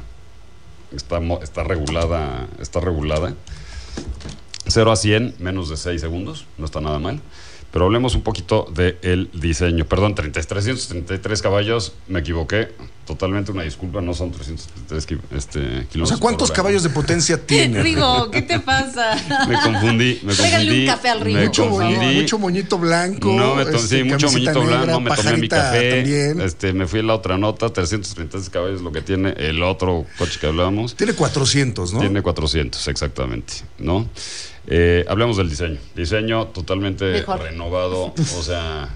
[0.93, 3.33] está, mo- está regulada, está regulada.
[4.67, 7.21] 0 a 100, menos de 6 segundos, no está nada mal.
[7.71, 9.85] Pero hablemos un poquito del diseño.
[9.85, 12.69] Perdón, 30, 333 caballos, me equivoqué.
[13.11, 16.07] Totalmente una disculpa, no son 333 ki- este, O kilómetros.
[16.09, 16.55] sea, ¿cuántos por hora.
[16.63, 17.83] caballos de potencia tiene?
[17.83, 19.15] Rigo, ¿qué te pasa?
[19.49, 20.79] Me confundí, me confundí.
[20.81, 23.33] un café al Rigo, me mucho, mucho moñito blanco.
[23.33, 25.95] No, me este, sí, mucho moñito negra, blanco, me tomé mi café.
[26.03, 26.39] También.
[26.39, 30.39] Este, me fui a la otra nota, 333 caballos lo que tiene el otro coche
[30.39, 30.95] que hablábamos.
[30.95, 31.99] Tiene 400, ¿no?
[31.99, 34.07] Tiene 400, exactamente, ¿no?
[34.67, 35.79] Eh, hablemos del diseño.
[35.95, 37.41] Diseño totalmente Mejor.
[37.41, 38.87] renovado, o sea,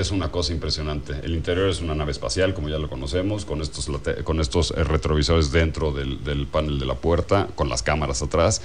[0.00, 1.14] es una cosa impresionante.
[1.22, 3.88] El interior es una nave espacial, como ya lo conocemos, con estos,
[4.24, 8.60] con estos eh, retrovisores dentro del, del panel de la puerta, con las cámaras atrás.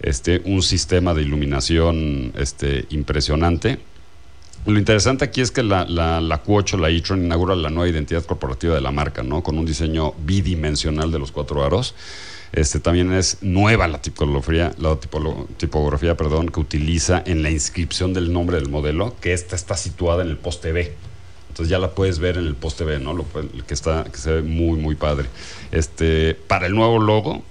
[0.00, 3.78] Este, un sistema de iluminación este, impresionante.
[4.66, 8.24] Lo interesante aquí es que la, la, la Q8, la e-tron, inaugura la nueva identidad
[8.24, 9.42] corporativa de la marca, ¿no?
[9.42, 11.94] Con un diseño bidimensional de los cuatro aros.
[12.54, 14.96] Este, también es nueva la tipografía, la
[15.56, 20.22] tipografía perdón, que utiliza en la inscripción del nombre del modelo, que esta está situada
[20.22, 20.94] en el poste B.
[21.48, 23.24] Entonces ya la puedes ver en el poste B, ¿no?
[23.66, 25.26] Que, está, que se ve muy, muy padre.
[25.72, 27.42] Este, para el nuevo logo,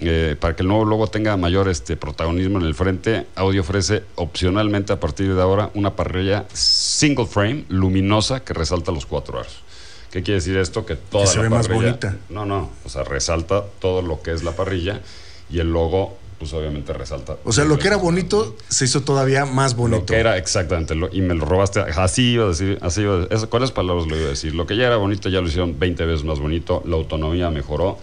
[0.00, 4.02] eh, para que el nuevo logo tenga mayor este, protagonismo en el frente, Audi ofrece
[4.16, 9.67] opcionalmente a partir de ahora una parrilla single frame luminosa que resalta los cuatro aros.
[10.10, 10.86] ¿Qué quiere decir esto?
[10.86, 12.16] Que toda Que se la ve más bonita.
[12.30, 15.00] No, no, o sea, resalta todo lo que es la parrilla
[15.50, 17.36] y el logo, pues obviamente resalta.
[17.44, 19.98] O sea, lo que era bonito se hizo todavía más bonito.
[20.00, 23.14] Lo que era exactamente, lo- y me lo robaste, así iba a decir, así iba
[23.14, 24.54] a decir, esas palabras lo iba a decir.
[24.54, 27.98] Lo que ya era bonito ya lo hicieron 20 veces más bonito, la autonomía mejoró,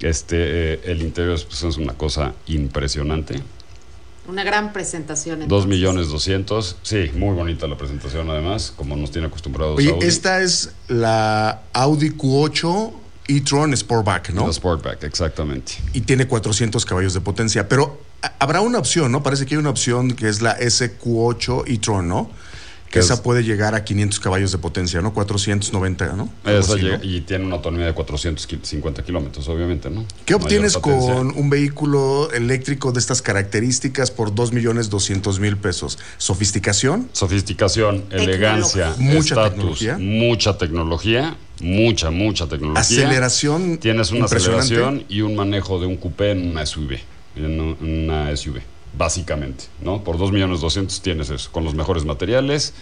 [0.00, 0.36] este,
[0.74, 3.40] eh, el interior pues, es una cosa impresionante.
[4.28, 5.38] Una gran presentación.
[5.38, 5.68] 2 entonces.
[5.68, 10.06] millones 200, sí, muy bonita la presentación además, como nos tiene acostumbrados Oye, Audi.
[10.06, 12.92] esta es la Audi Q8
[13.28, 14.46] e-tron Sportback, ¿no?
[14.46, 15.74] La Sportback, exactamente.
[15.92, 17.68] Y tiene 400 caballos de potencia.
[17.68, 18.00] Pero
[18.38, 19.22] habrá una opción, ¿no?
[19.22, 22.30] Parece que hay una opción que es la SQ8 e-tron, ¿no?
[22.90, 25.12] Que esa es- puede llegar a 500 caballos de potencia, ¿no?
[25.12, 26.30] 490, ¿no?
[26.44, 27.04] Esa así, llega- ¿no?
[27.04, 30.04] y tiene una autonomía de 450 kilómetros, obviamente, ¿no?
[30.24, 35.98] ¿Qué obtienes con un vehículo eléctrico de estas características por 2 millones 200 mil pesos?
[36.18, 37.08] ¿Sofisticación?
[37.12, 39.98] Sofisticación, elegancia, Mucha estatus, tecnología.
[39.98, 42.80] mucha tecnología, mucha, mucha tecnología.
[42.80, 46.98] Aceleración Tienes una aceleración y un manejo de un coupé en una SUV,
[47.36, 48.60] en un- una SUV,
[48.96, 50.02] básicamente, ¿no?
[50.02, 52.72] Por 2 millones 200 tienes eso, con los mejores materiales,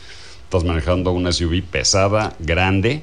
[0.45, 3.03] estás manejando una SUV pesada, grande,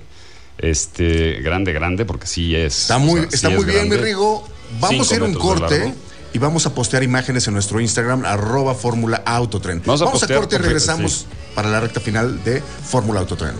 [0.58, 2.82] este, grande, grande, porque sí es.
[2.82, 3.98] Está muy, o sea, sí está es muy bien, mi.
[3.98, 4.48] Rigo.
[4.80, 5.94] Vamos a ir a un corte
[6.34, 9.86] y vamos a postear imágenes en nuestro Instagram, arroba Fórmula Autotrend.
[9.86, 11.26] Vamos a Vamos a postear corte y regresamos sí.
[11.54, 13.60] para la recta final de Fórmula Autotrend.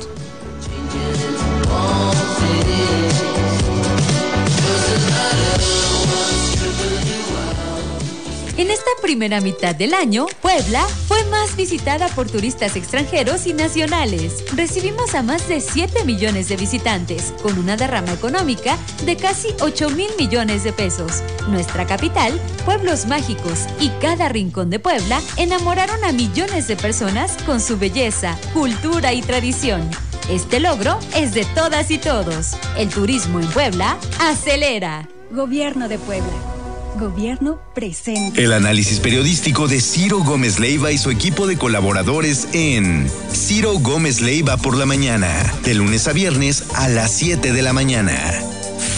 [8.92, 14.44] Esta primera mitad del año, Puebla fue más visitada por turistas extranjeros y nacionales.
[14.56, 19.92] Recibimos a más de 7 millones de visitantes, con una derrama económica de casi 8
[19.92, 21.22] mil millones de pesos.
[21.48, 27.60] Nuestra capital, pueblos mágicos y cada rincón de Puebla enamoraron a millones de personas con
[27.62, 29.90] su belleza, cultura y tradición.
[30.30, 32.58] Este logro es de todas y todos.
[32.78, 35.08] El turismo en Puebla acelera.
[35.32, 36.61] Gobierno de Puebla.
[37.00, 38.44] Gobierno presente.
[38.44, 44.22] El análisis periodístico de Ciro Gómez Leiva y su equipo de colaboradores en Ciro Gómez
[44.22, 45.30] Leiva por la mañana,
[45.64, 48.14] de lunes a viernes a las 7 de la mañana.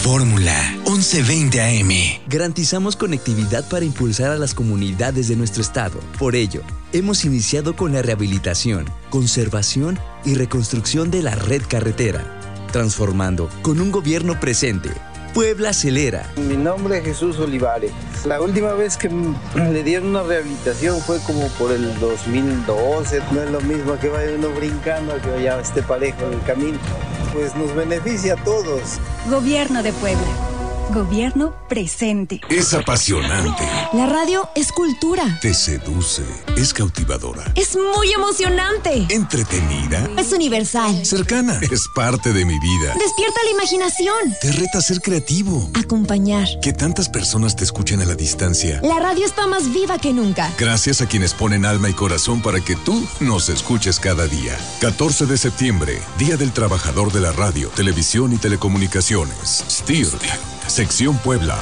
[0.02, 2.20] Fórmula 1120 AM.
[2.28, 6.00] Garantizamos conectividad para impulsar a las comunidades de nuestro estado.
[6.18, 13.48] Por ello, hemos iniciado con la rehabilitación, conservación y reconstrucción de la red carretera, transformando
[13.62, 14.90] con un gobierno presente.
[15.34, 16.30] Puebla acelera.
[16.36, 17.90] Mi nombre es Jesús Olivares.
[18.24, 19.10] La última vez que
[19.56, 23.20] le dieron una rehabilitación fue como por el 2012.
[23.32, 26.42] No es lo mismo que vaya uno brincando a que ya esté parejo en el
[26.42, 26.78] camino.
[27.32, 29.00] Pues nos beneficia a todos.
[29.28, 30.53] Gobierno de Puebla.
[30.92, 32.40] Gobierno presente.
[32.50, 33.66] Es apasionante.
[33.94, 35.38] La radio es cultura.
[35.40, 36.22] Te seduce.
[36.56, 37.42] Es cautivadora.
[37.56, 39.06] Es muy emocionante.
[39.08, 40.08] Entretenida.
[40.18, 41.04] Es universal.
[41.04, 41.58] Cercana.
[41.70, 42.94] Es parte de mi vida.
[42.98, 44.16] Despierta la imaginación.
[44.40, 45.70] Te reta a ser creativo.
[45.74, 46.46] Acompañar.
[46.60, 48.80] Que tantas personas te escuchen a la distancia.
[48.82, 50.52] La radio está más viva que nunca.
[50.58, 54.56] Gracias a quienes ponen alma y corazón para que tú nos escuches cada día.
[54.80, 59.64] 14 de septiembre, Día del Trabajador de la Radio, Televisión y Telecomunicaciones.
[59.68, 60.53] STIRT.
[60.68, 61.58] Sección Puebla.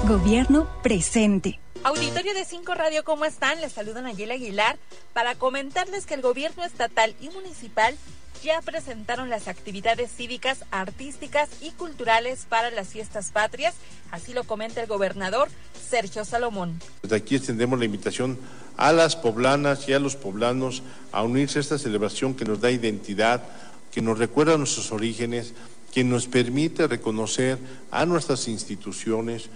[0.09, 1.60] Gobierno presente.
[1.83, 3.59] Auditorio de Cinco Radio, ¿cómo están?
[3.63, 4.77] Les saludan Ayela Aguilar
[5.15, 7.97] para comentarles que el gobierno estatal y municipal
[8.45, 13.75] ya presentaron las actividades cívicas, artísticas y culturales para las fiestas patrias.
[14.11, 15.49] Así lo comenta el gobernador
[15.89, 16.79] Sergio Salomón.
[17.03, 18.39] Desde aquí extendemos la invitación
[18.77, 22.71] a las poblanas y a los poblanos a unirse a esta celebración que nos da
[22.71, 23.43] identidad,
[23.91, 25.55] que nos recuerda nuestros orígenes,
[25.95, 27.59] que nos permite reconocer
[27.91, 29.49] a nuestras instituciones.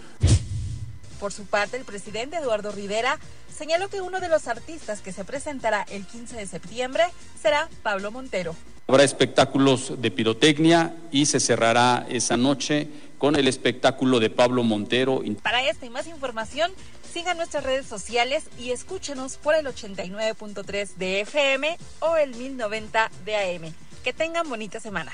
[1.25, 3.19] Por su parte, el presidente Eduardo Rivera
[3.51, 7.03] señaló que uno de los artistas que se presentará el 15 de septiembre
[7.41, 8.55] será Pablo Montero.
[8.87, 15.23] Habrá espectáculos de pirotecnia y se cerrará esa noche con el espectáculo de Pablo Montero.
[15.43, 16.71] Para esta y más información,
[17.11, 23.37] sigan nuestras redes sociales y escúchenos por el 89.3 de FM o el 1090 de
[23.37, 23.73] AM.
[24.05, 25.11] Que tengan bonita semana.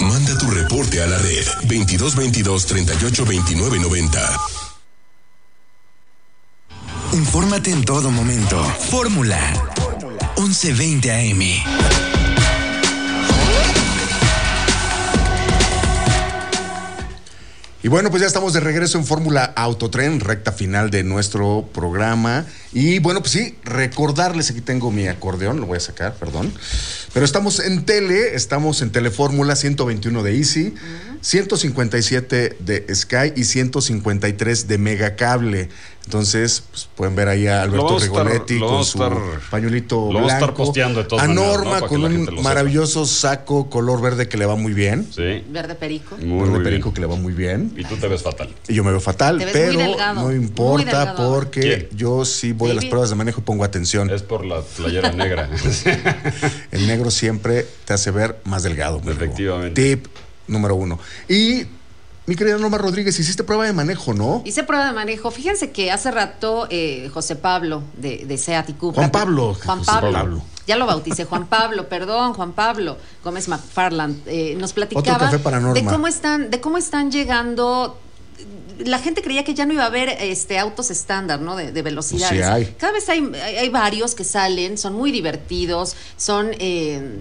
[0.00, 4.69] Manda tu reporte a la red 2222 38 29 90.
[7.12, 8.62] Infórmate en todo momento.
[8.90, 9.38] Fórmula
[10.36, 12.20] 1120 AM.
[17.82, 22.44] Y bueno, pues ya estamos de regreso en Fórmula Autotren, recta final de nuestro programa.
[22.74, 26.52] Y bueno, pues sí, recordarles, aquí tengo mi acordeón, lo voy a sacar, perdón.
[27.14, 30.74] Pero estamos en tele, estamos en Telefórmula 121 de Easy,
[31.22, 35.70] 157 de Sky y 153 de Megacable.
[36.06, 38.98] Entonces, pues pueden ver ahí a Alberto Rigoletti con su
[39.48, 40.64] pañuelito lo vamos a estar blanco.
[40.64, 42.42] posteando de todas a maneras, Norma con un sepa.
[42.42, 45.06] maravilloso saco color verde que le va muy bien.
[45.14, 45.44] Sí.
[45.48, 46.16] Verde perico.
[46.16, 46.94] Muy, Verde muy perico bien.
[46.94, 47.72] que le va muy bien.
[47.76, 48.48] Y tú te ves fatal.
[48.66, 51.34] Y yo me veo fatal, Te ves muy pero delgado, no muy importa delgado.
[51.34, 51.88] porque ¿Quién?
[51.92, 54.10] yo sí voy a las pruebas de manejo y pongo atención.
[54.10, 55.48] Es por la playera negra.
[56.72, 59.00] El negro siempre te hace ver más delgado.
[59.06, 59.96] Efectivamente.
[59.96, 60.06] Tip
[60.48, 60.98] número uno.
[61.28, 61.66] Y
[62.26, 64.42] mi querida Norma Rodríguez, hiciste prueba de manejo, ¿no?
[64.44, 65.30] Hice prueba de manejo.
[65.30, 69.02] Fíjense que hace rato eh, José Pablo de, de Seat y Cupra.
[69.02, 69.54] Juan Pablo.
[69.64, 70.12] Juan José Pablo.
[70.12, 70.42] Pablo.
[70.66, 74.22] Ya lo bauticé, Juan Pablo, perdón, Juan Pablo Gómez McFarland.
[74.26, 77.98] eh, nos platicaba de cómo están, de cómo están llegando.
[78.78, 81.56] La gente creía que ya no iba a haber este, autos estándar, ¿no?
[81.56, 82.28] De, de velocidades.
[82.38, 82.74] Pues sí hay.
[82.78, 86.50] Cada vez hay, hay, hay varios que salen, son muy divertidos, son.
[86.58, 87.20] eh,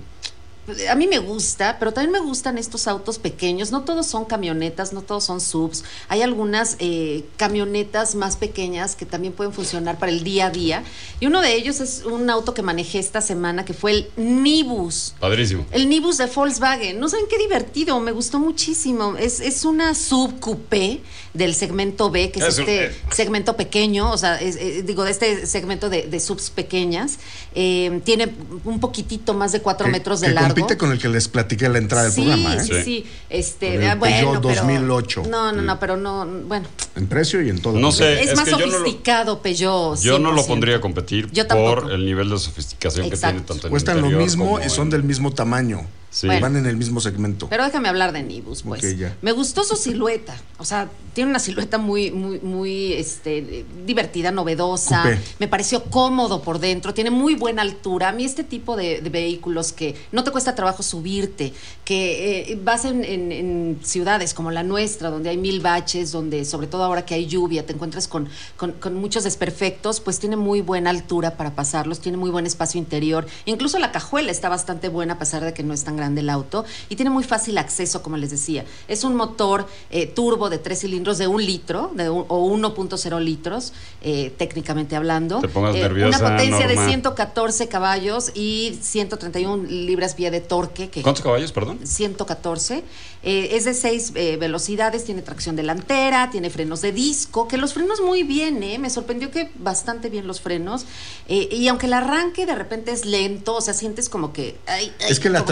[0.89, 3.71] a mí me gusta, pero también me gustan estos autos pequeños.
[3.71, 5.83] No todos son camionetas, no todos son subs.
[6.07, 10.83] Hay algunas eh, camionetas más pequeñas que también pueden funcionar para el día a día.
[11.19, 15.13] Y uno de ellos es un auto que manejé esta semana que fue el Nibus.
[15.19, 15.65] Padrísimo.
[15.71, 16.99] El Nibus de Volkswagen.
[16.99, 19.15] No saben qué divertido, me gustó muchísimo.
[19.17, 21.01] Es, es una sub coupé
[21.33, 25.45] del segmento B, que es, este segmento pequeño, o sea, es- eh, digo, de este
[25.45, 27.19] segmento de, de subs pequeñas.
[27.55, 28.33] Eh, tiene
[28.65, 30.49] un poquitito más de cuatro Que- metros de que largo.
[30.55, 32.59] compite con el que les platiqué a la entrada del programa, ¿eh?
[32.63, 33.05] sí, sí.
[33.29, 35.23] Este, el ah, bueno, Peugeot pero- 2008.
[35.29, 36.67] No, no, no, pero no, bueno.
[36.95, 37.79] En precio y en todo.
[37.79, 38.21] No sé.
[38.23, 39.99] es, es más no sofisticado, Peugeot.
[40.01, 40.47] Yo no lo 100%.
[40.47, 44.09] pondría a competir Yo por el nivel de sofisticación que tiene tanto en Cuestan lo
[44.09, 45.85] mismo y son en- del mismo tamaño.
[46.11, 46.25] Sí.
[46.27, 46.41] Bueno.
[46.41, 47.47] Van en el mismo segmento.
[47.49, 48.83] Pero déjame hablar de Nibus, pues.
[48.83, 49.15] Ok, ya.
[49.21, 50.35] Me gustó su silueta.
[50.57, 55.03] O sea, tiene una silueta muy, muy, muy este, divertida, novedosa.
[55.03, 55.19] Coupé.
[55.39, 56.93] Me pareció cómodo por dentro.
[56.95, 58.09] Tiene muy buena altura.
[58.09, 61.53] A mí este tipo de, de vehículos que no te cuesta trabajo subirte,
[61.85, 66.43] que eh, vas en, en- en ciudades como la nuestra, donde hay mil baches, donde
[66.45, 70.37] sobre todo ahora que hay lluvia, te encuentras con, con- con muchos desperfectos, pues tiene
[70.37, 73.27] muy buena altura para pasarlos, tiene muy buen espacio interior.
[73.45, 76.29] Incluso la cajuela está bastante buena a pesar de que no es tan grande el
[76.29, 78.65] auto y tiene muy fácil acceso, como les decía.
[78.87, 83.19] Es un motor eh, turbo de tres cilindros de un litro de un- o 1.0
[83.19, 85.39] litros, eh, técnicamente hablando.
[85.41, 86.89] Te pongas Eh, nerviosa, Una potencia de Norma.
[86.89, 90.89] 114 caballos y 131 libras-pie de torque.
[90.89, 91.79] Que ¿Cuántos caballos, perdón?
[91.85, 92.83] 114.
[93.21, 97.73] Eh, es de seis eh, velocidades, tiene tracción delantera, tiene frenos de disco, que los
[97.73, 98.79] frenos muy bien, ¿eh?
[98.79, 100.85] Me sorprendió que bastante bien los frenos.
[101.27, 104.57] Eh, y aunque el arranque de repente es lento, o sea, sientes como que...
[104.67, 105.47] ay, ay, Es que la como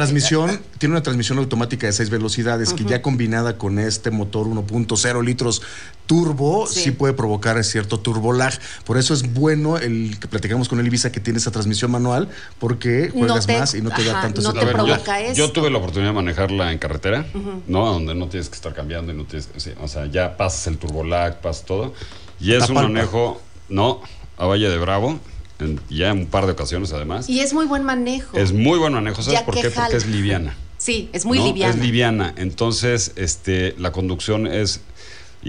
[0.46, 5.24] transmisión tiene una transmisión automática de seis velocidades que ya combinada con este motor 1.0
[5.24, 5.62] litros
[6.06, 6.82] turbo sí.
[6.84, 6.92] Sí.
[6.92, 8.54] puede provocar cierto turbo lag.
[8.86, 12.30] Por eso es bueno el que platicamos con el Ibiza que tiene esa transmisión manual
[12.60, 15.52] porque No juegas te- más y no te da tanto no ese te provoca Yo
[15.52, 17.26] tuve la oportunidad de manejarla en carretera.
[17.68, 17.86] ¿no?
[17.94, 19.60] Donde no tienes que estar cambiando y no tienes que.
[19.60, 21.94] sí, o sea, ya pasas el turbolag, pasas todo.
[22.40, 24.02] Y es un manejo, no,
[24.38, 25.20] a Valle de Bravo,
[25.60, 27.30] en- ya en un par de ocasiones además.
[27.30, 28.38] Y es muy buen manejo.
[28.38, 29.70] Es muy buen manejo, ¿sabes Ya por qué?
[29.70, 30.56] Porque es liviana.
[30.78, 31.46] Sí, es muy ¿no?
[31.48, 31.74] liviana.
[31.74, 32.34] Es liviana.
[32.38, 34.82] Entonces, este, la conducción es,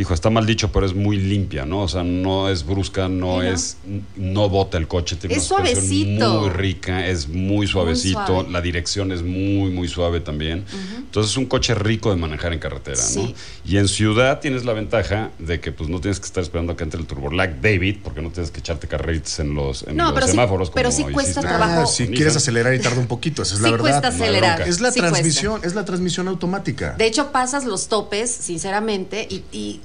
[0.00, 1.82] hijo, está mal dicho, pero es muy limpia, ¿no?
[1.82, 3.52] O sea, no es brusca, no Sí, ¿no?
[3.54, 3.76] es,
[4.16, 6.40] no bota el coche, tiene Es una suavecito.
[6.40, 8.50] muy rica, es muy suavecito, suave.
[8.50, 10.64] la dirección es muy, muy suave también.
[10.98, 13.22] Entonces, es un coche rico de manejar en carretera, Sí.
[13.22, 13.34] ¿no?
[13.70, 16.76] Y en ciudad tienes la ventaja de que, pues, no tienes que estar esperando a
[16.76, 20.04] que entre el turbolag David, porque no tienes que echarte carreritas en los, en No,
[20.04, 20.70] los pero sí- semáforos.
[20.70, 21.48] pero como sí cuesta hiciste.
[21.48, 21.80] trabajo.
[21.82, 23.90] Ah, si quieres acelerar y tarda un poquito, esa es la Sí verdad.
[23.90, 24.60] cuesta acelerar.
[24.62, 25.16] Es la Sí cuesta.
[25.16, 26.94] transmisión, es la transmisión automática.
[26.96, 29.80] De hecho, pasas los topes, sinceramente, y, y,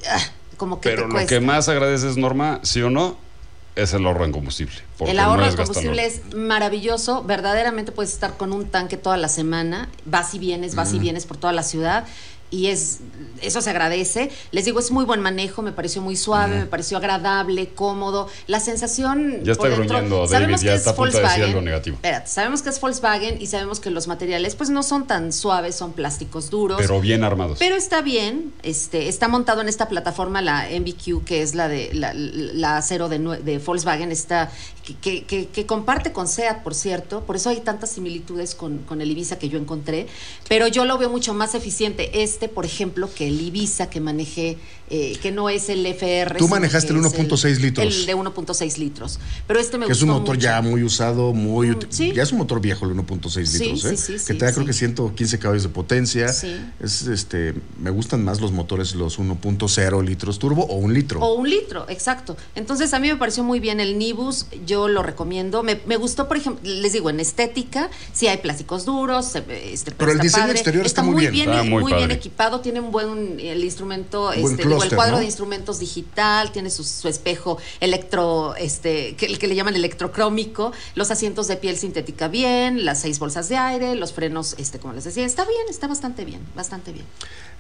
[0.58, 3.18] como que Pero te lo que más agradeces, Norma, sí o no,
[3.76, 4.76] es el ahorro en combustible.
[5.00, 7.24] El ahorro no gastar combustible es maravilloso.
[7.24, 9.90] Verdaderamente puedes estar con un tanque toda la semana.
[10.06, 12.06] Vas y vienes, vas y vienes por toda la ciudad.
[12.54, 13.00] Y es
[13.42, 14.30] eso se agradece.
[14.52, 18.30] Les digo, es muy buen manejo, me pareció muy suave, me pareció agradable, cómodo.
[18.48, 19.44] La sensación.
[19.44, 21.44] Ya está por dentro- gruñendo, David, sabemos ya que está es a punto de decir
[21.46, 21.96] algo negativo.
[21.96, 25.76] Espérate, sabemos que es Volkswagen y sabemos que los materiales pues no son tan suaves,
[25.76, 26.78] son plásticos duros.
[26.80, 27.58] Pero bien armados.
[27.60, 31.90] Pero está bien, este, está montado en esta plataforma, la MBQ, que es la de
[31.94, 34.52] la, la acero de Volkswagen, está,
[35.02, 39.02] que, que- que- comparte con SEAT, por cierto, por eso hay tantas similitudes con, con
[39.02, 40.08] el Ibiza que yo encontré,
[40.50, 44.58] pero yo lo veo mucho más eficiente este, por ejemplo, que el Ibiza que manejé,
[44.90, 46.38] eh, que no es el FR.
[46.38, 47.86] Tú manejaste el es 1.6 litros.
[48.00, 50.48] El de 1.6 litros, pero este me que es un gustó motor mucho.
[50.48, 52.12] Mm, ya muy usado, muy uti- sí.
[52.14, 54.20] ya es un motor viejo el 1.6 Sí, litros, sí, ¿eh?
[54.20, 56.28] sí, que te da creo que 115 caballos de potencia.
[56.28, 56.54] Sí.
[56.82, 61.22] Es este, me gustan más los motores los 1.0 litros turbo o un litro.
[61.22, 62.36] O un litro, exacto.
[62.56, 65.64] Entonces a mí me pareció muy bien el Nibus, yo lo recomiendo.
[65.64, 70.12] Me, me gustó, por ejemplo, les digo, en estética, sí hay plásticos duros, este, Pero
[70.12, 70.60] el está diseño padre.
[70.60, 71.50] exterior está muy bien.
[71.50, 74.96] Está eh, muy muy bien equipado, tiene un buen el instrumento, Buen este, digo, el
[74.96, 75.20] cuadro ¿no?
[75.20, 80.72] de instrumentos digital, tiene su, su espejo electro, este, que, el que le llaman electrocrómico,
[80.96, 84.94] los asientos de piel sintética bien, las seis bolsas de aire, los frenos, este, como
[84.94, 87.06] les decía, está bien, está bastante bien, bastante bien.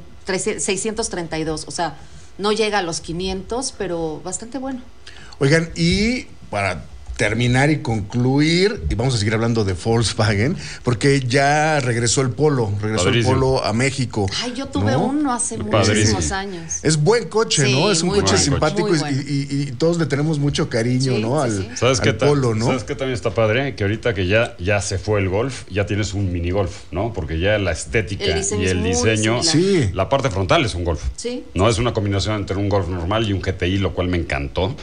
[0.58, 1.66] 632.
[1.68, 1.98] O sea,
[2.38, 4.82] no llega a los 500, pero bastante bueno.
[5.40, 6.86] Oigan, y para
[7.18, 12.72] terminar y concluir, y vamos a seguir hablando de Volkswagen, porque ya regresó el Polo,
[12.82, 13.34] regresó Padrísimo.
[13.36, 14.26] el Polo a México.
[14.44, 15.06] Ay, yo tuve ¿no?
[15.06, 15.94] uno hace Padrísimo.
[15.94, 16.74] muchísimos años.
[16.82, 17.92] Es buen coche, Sí, ¿no?
[17.92, 19.02] Es un coche buen simpático coche.
[19.12, 19.30] y- Muy bueno.
[19.30, 21.44] y, y- y todos le tenemos mucho cariño, Sí, ¿no?
[21.46, 21.70] sí, al, sí.
[21.76, 22.66] ¿Sabes al qué, ta- Polo, ¿no?
[22.66, 23.76] ¿Sabes qué también está padre?
[23.76, 27.14] Que ahorita que ya, ya se fue el golf, ya tienes un mini golf, ¿no?
[27.14, 29.42] Porque ya la estética El y el diseño.
[29.94, 31.04] La parte frontal es un golf.
[31.18, 31.44] Sí.
[31.54, 34.76] No es una combinación entre un golf normal y un GTI, lo cual me encantó.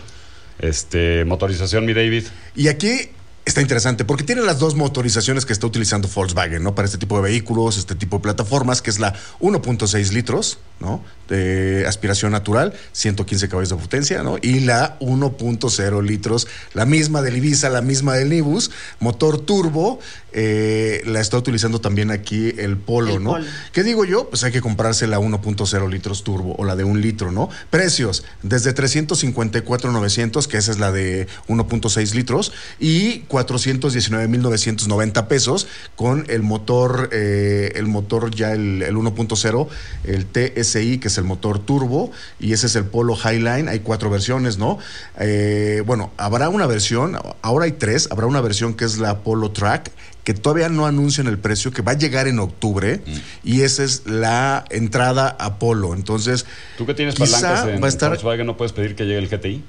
[0.59, 2.25] Este, motorización, mi David.
[2.55, 3.11] Y aquí
[3.49, 6.75] está interesante porque tiene las dos motorizaciones que está utilizando Volkswagen, ¿no?
[6.75, 11.03] Para este tipo de vehículos, este tipo de plataformas, que es la 1.6 litros, ¿no?
[11.29, 14.37] De aspiración natural, 115 caballos de potencia, ¿no?
[14.41, 19.99] Y la 1.0 litros, la misma del Ibiza, la misma del Nibus, motor turbo,
[20.33, 23.31] eh, la está utilizando también aquí el Polo, El ¿no?
[23.31, 23.47] Polo.
[23.73, 24.29] ¿Qué digo yo?
[24.29, 27.49] Pues hay que comprarse la 1.0 litros turbo o la de un litro, ¿no?
[27.71, 35.67] Precios, desde 354,900, que esa es la de 1.6 litros, y 419,990 pesos
[35.97, 39.69] con el motor, eh, el motor ya el, el 1.0,
[40.05, 43.69] el TSI, que es el motor turbo, y ese es el Polo Highline.
[43.69, 44.79] Hay cuatro versiones, ¿no?
[45.19, 49.51] Eh, bueno, habrá una versión, ahora hay tres, habrá una versión que es la Polo
[49.51, 49.91] Track
[50.29, 53.01] que todavía no anuncian el precio, que va a llegar en octubre,
[53.43, 55.95] y esa es la entrada a Polo.
[55.95, 56.45] Entonces,
[56.77, 59.21] Tú que tienes quizá palancas en va a estar Volkswagen, ¿no puedes pedir que llegue
[59.21, 59.65] el GTI?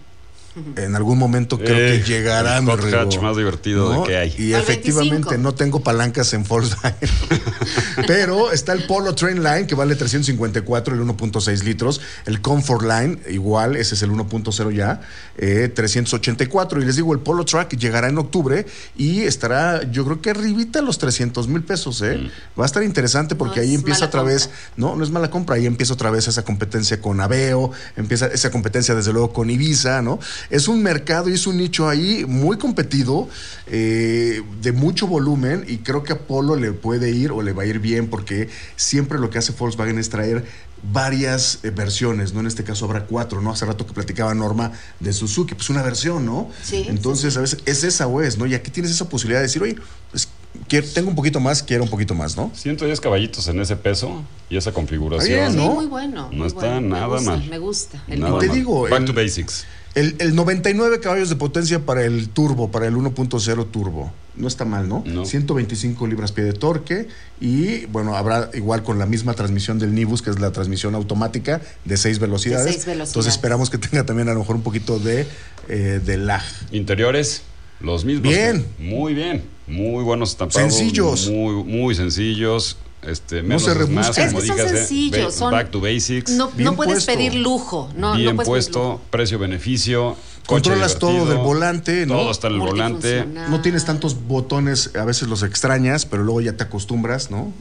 [0.76, 4.03] En algún momento creo Eh, que llegará el mi Rigo, más divertido ¿no?
[4.03, 4.36] que hay.
[4.38, 5.38] Y Al efectivamente 25.
[5.43, 7.10] no tengo palancas en Volkswagen.
[8.07, 12.01] Pero está el Polo Train Line que vale 354, el 1.6 litros.
[12.26, 15.01] El Comfort Line, igual, ese es el 1.0 ya,
[15.38, 16.82] eh, 384.
[16.82, 18.66] Y les digo, el Polo Track llegará en octubre
[18.97, 22.01] y estará, yo creo que arribita los 300 mil pesos.
[22.01, 22.18] ¿eh?
[22.18, 22.60] Mm.
[22.60, 25.55] Va a estar interesante porque No ahí empieza otra vez, no, no es mala compra,
[25.55, 30.01] ahí empieza otra vez esa competencia con Aveo, empieza esa competencia desde luego con Ibiza,
[30.01, 30.20] ¿no?
[30.50, 33.30] Es un mercado y es un nicho ahí muy competido,
[33.68, 37.64] eh, de mucho volumen y creo que a Polo le puede ir o le va
[37.64, 40.45] a ir bien porque siempre lo que hace Volkswagen es traer
[40.91, 42.39] varias eh, versiones, ¿no?
[42.39, 43.52] En este caso habrá cuatro, ¿no?
[43.52, 46.50] Hace rato que platicaba Norma de Suzuki, pues una versión, ¿no?
[46.64, 48.45] Sí, Entonces, a veces es esa o es, ¿no?
[48.47, 49.76] Y aquí tienes esa posibilidad de decir, oye,
[50.10, 50.30] pues,
[50.68, 52.50] quiero- tengo un poquito más, quiero un poquito más, ¿no?
[52.56, 55.52] 110 caballitos en ese peso y esa configuración.
[55.52, 55.74] Sí, ¿no?
[55.76, 56.30] muy bueno.
[56.32, 56.82] No muy está bueno.
[56.82, 57.47] Me nada gusta, mal.
[57.50, 58.04] Me gusta.
[58.08, 58.56] El Nada te mal.
[58.56, 59.66] digo, Back el- to basics.
[59.96, 64.12] El, el 99 caballos de potencia para el turbo, para el 1.0 turbo.
[64.36, 65.04] No está mal, ¿no?
[65.06, 65.26] No.
[65.26, 67.08] 125 libras pie de torque
[67.42, 71.62] y bueno, habrá igual con la misma transmisión del Nibus, que es la transmisión automática
[71.84, 72.72] de seis velocidades.
[72.72, 73.10] seis velocidades.
[73.10, 75.28] Entonces esperamos que tenga también a lo mejor un poquito de,
[75.68, 76.44] eh, de lag.
[76.72, 77.42] Interiores,
[77.82, 78.32] los mismos.
[78.32, 78.66] Bien.
[78.78, 79.44] Muy bien.
[79.68, 80.74] Muy buenos estampados.
[80.74, 81.30] Sencillos.
[81.30, 82.78] Muy, muy sencillos.
[83.02, 84.26] Este, menos se es más, rebusquen.
[84.26, 84.70] Es como que son ¿eh?
[84.80, 86.32] sencillos, son- Back to basics.
[86.32, 87.12] No, no puedes puesto.
[87.14, 87.89] pedir lujo.
[87.95, 90.18] No, bien no puedes pedir puesto, precio-beneficio.
[90.45, 92.16] Controlas todo del volante, ¿no?
[92.16, 93.26] Todo está en el volante.
[93.26, 97.54] No tienes tantos botones, a veces los extrañas, pero luego ya te acostumbras, ¿no?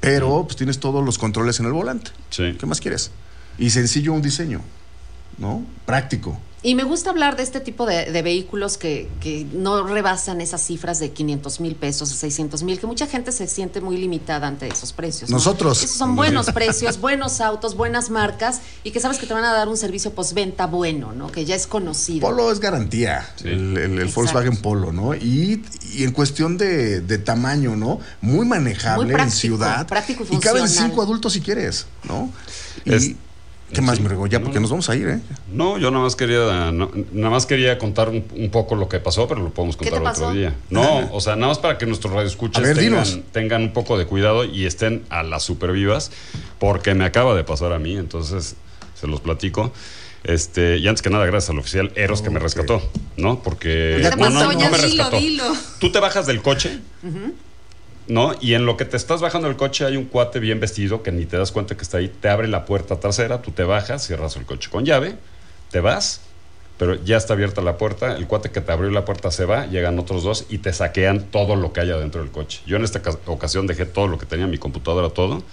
[0.00, 2.10] Pero pues tienes todos los controles en el volante.
[2.30, 2.56] Sí.
[2.58, 3.12] ¿Qué más quieres?
[3.58, 4.60] Y sencillo un diseño,
[5.38, 5.64] ¿no?
[5.86, 6.38] Práctico.
[6.64, 10.62] Y me gusta hablar de este tipo de, de vehículos que, que no rebasan esas
[10.64, 14.46] cifras de 500 mil pesos o 600 mil, que mucha gente se siente muy limitada
[14.46, 15.28] ante esos precios.
[15.28, 15.38] ¿no?
[15.38, 15.82] Nosotros.
[15.82, 19.52] Esos son buenos precios, buenos autos, buenas marcas y que sabes que te van a
[19.52, 21.32] dar un servicio postventa bueno, ¿no?
[21.32, 22.28] Que ya es conocido.
[22.28, 23.48] Polo es garantía, Sí.
[23.48, 24.06] el, el- el.
[24.06, 25.16] Volkswagen Polo, ¿no?
[25.16, 27.98] Y, y en cuestión de, de tamaño, ¿no?
[28.20, 29.86] Muy manejable Muy práctico, en ciudad.
[29.88, 30.90] práctico y y caben funcional.
[30.90, 32.30] cinco adultos si quieres, ¿no?
[32.84, 33.10] Y, Es-
[33.72, 34.02] ¿Qué más, sí.
[34.02, 34.26] me regó?
[34.26, 34.44] Ya, No.
[34.44, 35.20] porque nos vamos a ir, ¿eh?
[35.52, 38.98] No, yo nada más quería, no- nada más quería contar un, un poco lo que
[39.00, 40.32] pasó, pero lo podemos ¿Qué contar otro pasó?
[40.32, 40.54] día.
[40.70, 42.76] No, o sea, nada más para que nuestros radioescuchas ver,
[43.32, 46.10] tengan, un poco de cuidado y estén a las supervivas,
[46.58, 48.56] porque me acaba de pasar a mí, entonces
[49.00, 49.72] se los platico.
[50.24, 52.80] Este, y antes que nada, gracias al oficial Eros que me rescató,
[53.16, 53.42] ¿no?
[53.42, 54.52] Porque ¿Qué te no, no, pasó?
[54.52, 55.16] no Ya me dilo, rescató.
[55.18, 55.44] dilo.
[55.80, 56.78] Tú te bajas del coche,
[58.12, 58.32] ¿no?
[58.40, 61.10] Y en lo que te estás bajando del coche hay un cuate bien vestido que
[61.10, 64.06] ni te das cuenta que está ahí, te abre la puerta trasera, tú te bajas,
[64.06, 65.16] cierras el coche con llave,
[65.70, 66.20] te vas,
[66.82, 69.66] pero ya está abierta la puerta, el cuate que te abrió la puerta se va,
[69.66, 72.60] llegan otros dos y te saquean todo lo que haya dentro del coche.
[72.66, 75.44] Yo en esta ca- ocasión dejé todo lo que tenía, mi computadora, todo.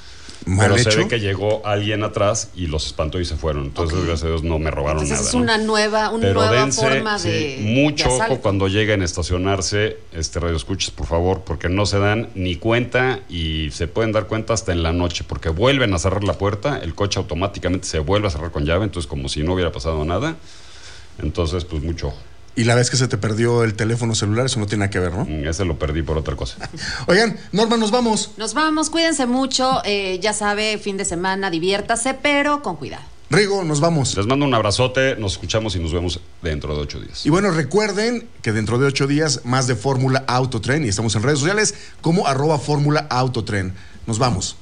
[0.48, 0.90] Mal pero hecho.
[0.90, 3.66] se ve que llegó alguien atrás y los espantó y se fueron.
[3.66, 4.06] Entonces, Ok.
[4.06, 5.30] gracias a Dios, no me robaron Entonces nada.
[5.30, 5.42] es ¿no?
[5.42, 7.58] una nueva, una Pero nueva dense, forma sí, de.
[7.62, 12.00] mucho de ojo cuando lleguen a estacionarse, este radio escuches, por favor, porque no se
[12.00, 16.00] dan ni cuenta y se pueden dar cuenta hasta en la noche, porque vuelven a
[16.00, 19.44] cerrar la puerta, el coche automáticamente se vuelve a cerrar con llave, entonces como si
[19.44, 20.38] no hubiera pasado nada.
[21.22, 22.18] Entonces, pues mucho ojo.
[22.56, 25.00] Y la vez que se te perdió el teléfono celular, eso no tiene nada que
[25.00, 25.24] ver, ¿no?
[25.24, 26.58] Mm, Ese lo perdí por otra cosa.
[27.08, 28.32] Oigan, Norma, nos vamos.
[28.38, 29.82] Nos vamos, cuídense mucho.
[29.86, 33.04] eh, ya sabe, fin de semana, diviértase, pero con cuidado.
[33.30, 34.18] Rigo, nos vamos.
[34.18, 37.26] Les mando un abrazote, nos escuchamos y nos vemos dentro de ocho días.
[37.26, 41.22] Y bueno, recuerden que dentro de ocho días más de Fórmula Autotren y estamos en
[41.24, 43.74] redes sociales como arroba Fórmula Autotren.
[44.08, 44.58] Nos vamos.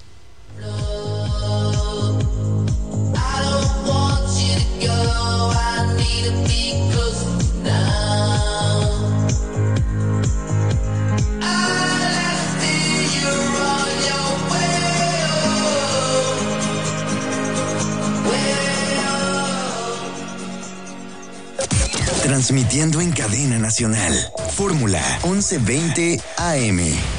[22.38, 24.14] Transmitiendo en cadena nacional.
[24.54, 27.17] Fórmula 1120 AM.